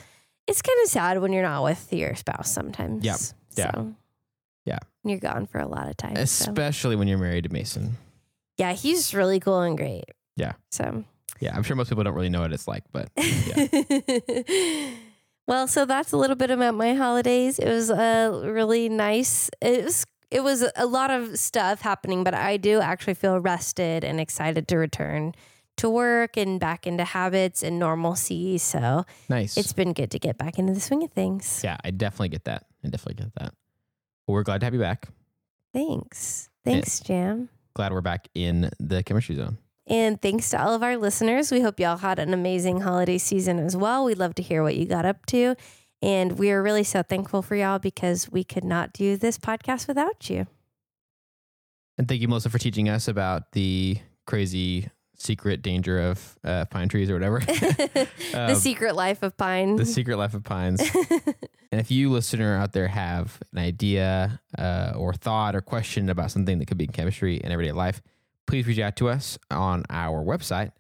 it's 0.46 0.62
kind 0.62 0.78
of 0.84 0.90
sad 0.90 1.20
when 1.20 1.32
you're 1.32 1.42
not 1.44 1.62
with 1.62 1.92
your 1.92 2.14
spouse 2.16 2.50
sometimes. 2.50 3.04
Yep. 3.04 3.16
Yeah. 3.56 3.70
So, 3.72 3.94
Yeah. 4.64 4.78
You're 5.04 5.18
gone 5.20 5.46
for 5.46 5.60
a 5.60 5.68
lot 5.68 5.88
of 5.88 5.96
time. 5.96 6.14
so. 6.26 6.50
Especially 6.50 6.96
when 6.96 7.06
you're 7.08 7.18
married 7.18 7.44
to 7.44 7.52
Mason. 7.52 7.96
Yeah, 8.58 8.72
he's 8.72 9.14
really 9.14 9.38
cool 9.40 9.60
and 9.60 9.76
great. 9.76 10.04
Yeah. 10.36 10.52
So 10.70 11.04
Yeah, 11.40 11.54
I'm 11.54 11.62
sure 11.62 11.76
most 11.76 11.88
people 11.90 12.02
don't 12.04 12.14
really 12.14 12.30
know 12.30 12.40
what 12.40 12.52
it's 12.52 12.66
like, 12.66 12.84
but 12.92 13.08
yeah. 13.16 13.66
well, 15.46 15.66
so 15.68 15.84
that's 15.84 16.12
a 16.12 16.16
little 16.16 16.36
bit 16.36 16.50
about 16.50 16.74
my 16.74 16.94
holidays. 16.94 17.58
It 17.58 17.68
was 17.68 17.90
uh, 17.90 18.42
really 18.44 18.88
nice. 18.88 19.50
It 19.60 19.84
was 19.84 20.04
it 20.32 20.42
was 20.42 20.64
a 20.76 20.86
lot 20.86 21.10
of 21.10 21.38
stuff 21.38 21.82
happening, 21.82 22.24
but 22.24 22.34
I 22.34 22.56
do 22.56 22.80
actually 22.80 23.14
feel 23.14 23.38
rested 23.38 24.02
and 24.02 24.18
excited 24.18 24.66
to 24.68 24.78
return 24.78 25.34
to 25.76 25.90
work 25.90 26.36
and 26.36 26.58
back 26.58 26.86
into 26.86 27.04
habits 27.04 27.62
and 27.62 27.78
normalcy. 27.78 28.56
So 28.58 29.04
nice. 29.28 29.56
it's 29.56 29.74
been 29.74 29.92
good 29.92 30.10
to 30.10 30.18
get 30.18 30.38
back 30.38 30.58
into 30.58 30.72
the 30.72 30.80
swing 30.80 31.02
of 31.02 31.12
things. 31.12 31.60
yeah, 31.62 31.76
I 31.84 31.90
definitely 31.90 32.30
get 32.30 32.44
that. 32.44 32.64
I 32.82 32.88
definitely 32.88 33.22
get 33.22 33.34
that. 33.34 33.54
Well, 34.26 34.34
we're 34.34 34.42
glad 34.42 34.60
to 34.60 34.66
have 34.66 34.74
you 34.74 34.80
back. 34.80 35.08
Thanks. 35.74 36.48
Thanks, 36.64 37.00
Jam. 37.00 37.50
Glad 37.74 37.92
we're 37.92 38.00
back 38.00 38.28
in 38.34 38.70
the 38.78 39.02
chemistry 39.02 39.36
zone. 39.36 39.58
And 39.86 40.20
thanks 40.22 40.48
to 40.50 40.62
all 40.62 40.74
of 40.74 40.82
our 40.82 40.96
listeners. 40.96 41.50
We 41.50 41.60
hope 41.60 41.80
y'all 41.80 41.96
had 41.96 42.18
an 42.18 42.32
amazing 42.32 42.80
holiday 42.80 43.18
season 43.18 43.58
as 43.58 43.76
well. 43.76 44.04
We'd 44.04 44.18
love 44.18 44.34
to 44.36 44.42
hear 44.42 44.62
what 44.62 44.76
you 44.76 44.86
got 44.86 45.04
up 45.04 45.26
to. 45.26 45.56
And 46.02 46.38
we 46.38 46.50
are 46.50 46.62
really 46.62 46.82
so 46.84 47.02
thankful 47.02 47.42
for 47.42 47.54
y'all 47.54 47.78
because 47.78 48.30
we 48.30 48.42
could 48.44 48.64
not 48.64 48.92
do 48.92 49.16
this 49.16 49.38
podcast 49.38 49.86
without 49.86 50.28
you. 50.28 50.46
And 51.96 52.08
thank 52.08 52.20
you, 52.20 52.28
Melissa, 52.28 52.50
for 52.50 52.58
teaching 52.58 52.88
us 52.88 53.06
about 53.06 53.52
the 53.52 53.98
crazy 54.26 54.88
secret 55.16 55.62
danger 55.62 56.00
of 56.00 56.36
uh, 56.42 56.64
pine 56.64 56.88
trees 56.88 57.08
or 57.08 57.14
whatever. 57.14 57.38
the 57.46 58.08
Um, 58.34 58.54
secret 58.56 58.96
life 58.96 59.22
of 59.22 59.36
Pine. 59.36 59.76
the 59.76 59.86
secret 59.86 60.16
life 60.16 60.34
of 60.34 60.42
pines. 60.42 60.82
And 61.70 61.80
if 61.80 61.90
you 61.90 62.10
listener 62.10 62.54
out 62.58 62.74
there 62.74 62.86
have 62.88 63.40
an 63.50 63.58
idea 63.58 64.42
uh, 64.58 64.92
or 64.94 65.14
thought 65.14 65.56
or 65.56 65.62
question 65.62 66.10
about 66.10 66.30
something 66.30 66.58
that 66.58 66.66
could 66.66 66.76
be 66.76 66.84
in 66.84 66.92
chemistry 66.92 67.36
in 67.38 67.50
everyday 67.50 67.72
life, 67.72 68.02
please 68.46 68.66
reach 68.66 68.78
out 68.78 68.94
to 68.96 69.08
us 69.08 69.38
on 69.50 69.84
our 69.88 70.22
website, 70.22 70.72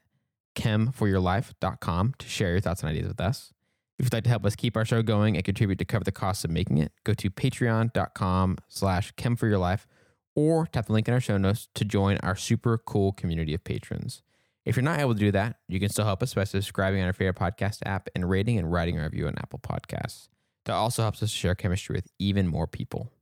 chemforyourlife.com, 0.54 2.14
to 2.18 2.28
share 2.28 2.50
your 2.50 2.60
thoughts 2.60 2.82
and 2.82 2.90
ideas 2.90 3.08
with 3.08 3.22
us. 3.22 3.54
If 4.02 4.06
you'd 4.06 4.14
like 4.14 4.24
to 4.24 4.30
help 4.30 4.44
us 4.44 4.56
keep 4.56 4.76
our 4.76 4.84
show 4.84 5.00
going 5.00 5.36
and 5.36 5.44
contribute 5.44 5.78
to 5.78 5.84
cover 5.84 6.02
the 6.02 6.10
costs 6.10 6.44
of 6.44 6.50
making 6.50 6.78
it, 6.78 6.90
go 7.04 7.14
to 7.14 7.30
patreon.com 7.30 8.58
slash 8.66 9.14
chemforyourlife 9.14 9.86
or 10.34 10.66
tap 10.66 10.86
the 10.86 10.92
link 10.92 11.06
in 11.06 11.14
our 11.14 11.20
show 11.20 11.38
notes 11.38 11.68
to 11.76 11.84
join 11.84 12.16
our 12.16 12.34
super 12.34 12.78
cool 12.78 13.12
community 13.12 13.54
of 13.54 13.62
patrons. 13.62 14.24
If 14.64 14.74
you're 14.74 14.82
not 14.82 14.98
able 14.98 15.14
to 15.14 15.20
do 15.20 15.30
that, 15.30 15.58
you 15.68 15.78
can 15.78 15.88
still 15.88 16.04
help 16.04 16.20
us 16.20 16.34
by 16.34 16.42
subscribing 16.42 17.00
on 17.00 17.06
our 17.06 17.12
favorite 17.12 17.36
podcast 17.36 17.78
app 17.86 18.08
and 18.12 18.28
rating 18.28 18.58
and 18.58 18.72
writing 18.72 18.98
a 18.98 19.04
review 19.04 19.28
on 19.28 19.34
Apple 19.38 19.60
Podcasts. 19.60 20.26
That 20.64 20.74
also 20.74 21.02
helps 21.02 21.22
us 21.22 21.30
share 21.30 21.54
chemistry 21.54 21.94
with 21.94 22.08
even 22.18 22.48
more 22.48 22.66
people. 22.66 23.12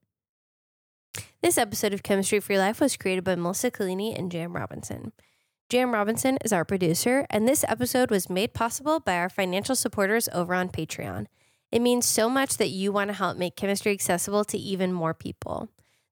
This 1.43 1.59
episode 1.59 1.93
of 1.93 2.03
Chemistry 2.03 2.41
for 2.41 2.55
Your 2.55 2.63
Life 2.63 2.81
was 2.81 2.97
created 2.97 3.25
by 3.25 3.35
Melissa 3.35 3.71
Collini 3.71 4.19
and 4.19 4.33
Jam 4.33 4.57
Robinson. 4.57 5.13
Jam 5.71 5.95
Robinson 5.95 6.37
is 6.45 6.53
our 6.53 6.65
producer, 6.65 7.29
and 7.31 7.47
this 7.47 7.65
episode 7.69 8.11
was 8.11 8.29
made 8.29 8.53
possible 8.53 8.99
by 8.99 9.15
our 9.15 9.29
financial 9.29 9.77
supporters 9.77 10.29
over 10.33 10.53
on 10.53 10.69
Patreon. 10.69 11.27
It 11.71 11.79
means 11.79 12.07
so 12.07 12.29
much 12.29 12.57
that 12.57 12.71
you 12.71 12.91
want 12.91 13.07
to 13.07 13.15
help 13.15 13.37
make 13.37 13.55
chemistry 13.55 13.93
accessible 13.93 14.45
to 14.47 14.59
even 14.59 14.93
more 14.93 15.15
people. 15.15 15.69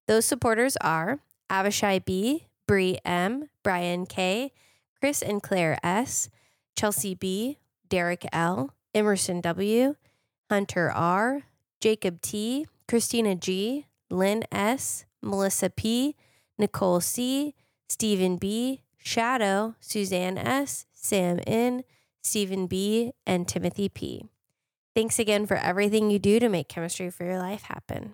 Those 0.07 0.27
supporters 0.27 0.77
are 0.77 1.19
Avishai 1.51 2.05
B, 2.05 2.47
Bree 2.69 2.99
M, 3.05 3.49
Brian 3.65 4.07
K, 4.07 4.53
Chris 5.01 5.23
and 5.23 5.43
Claire 5.43 5.81
S, 5.83 6.29
Chelsea 6.77 7.17
B, 7.17 7.59
Derek 7.89 8.27
L, 8.33 8.75
Emerson 8.95 9.41
W, 9.41 9.97
Hunter 10.49 10.93
R, 10.93 11.43
Jacob 11.81 12.23
T, 12.23 12.69
Christina 12.87 13.35
G, 13.35 13.87
Lynn 14.09 14.45
S, 14.53 15.05
Melissa 15.21 15.69
P, 15.69 16.15
Nicole 16.59 17.01
C, 17.01 17.57
Stephen 17.89 18.37
B, 18.37 18.83
Shadow, 19.09 19.75
Suzanne 19.81 20.37
S, 20.37 20.85
Sam 20.93 21.41
N, 21.47 21.83
Stephen 22.21 22.67
B, 22.67 23.15
and 23.27 23.49
Timothy 23.49 23.89
P. 23.89 24.29
Thanks 24.95 25.19
again 25.19 25.47
for 25.47 25.57
everything 25.57 26.11
you 26.11 26.19
do 26.19 26.39
to 26.39 26.51
make 26.51 26.69
chemistry 26.69 27.09
for 27.09 27.25
your 27.25 27.39
life 27.39 27.63
happen. 27.63 28.13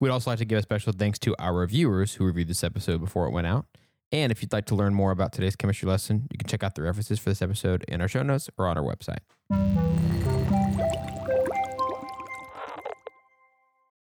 We'd 0.00 0.08
also 0.08 0.30
like 0.30 0.38
to 0.38 0.46
give 0.46 0.58
a 0.58 0.62
special 0.62 0.94
thanks 0.94 1.18
to 1.20 1.36
our 1.38 1.52
reviewers 1.52 2.14
who 2.14 2.24
reviewed 2.24 2.48
this 2.48 2.64
episode 2.64 3.02
before 3.02 3.26
it 3.26 3.30
went 3.30 3.46
out. 3.46 3.66
And 4.10 4.32
if 4.32 4.40
you'd 4.40 4.54
like 4.54 4.64
to 4.66 4.74
learn 4.74 4.94
more 4.94 5.10
about 5.10 5.34
today's 5.34 5.54
chemistry 5.54 5.86
lesson, 5.86 6.28
you 6.32 6.38
can 6.38 6.48
check 6.48 6.62
out 6.62 6.76
the 6.76 6.82
references 6.82 7.18
for 7.18 7.28
this 7.28 7.42
episode 7.42 7.84
in 7.86 8.00
our 8.00 8.08
show 8.08 8.22
notes 8.22 8.48
or 8.56 8.66
on 8.66 8.78
our 8.78 8.84
website. 8.84 9.20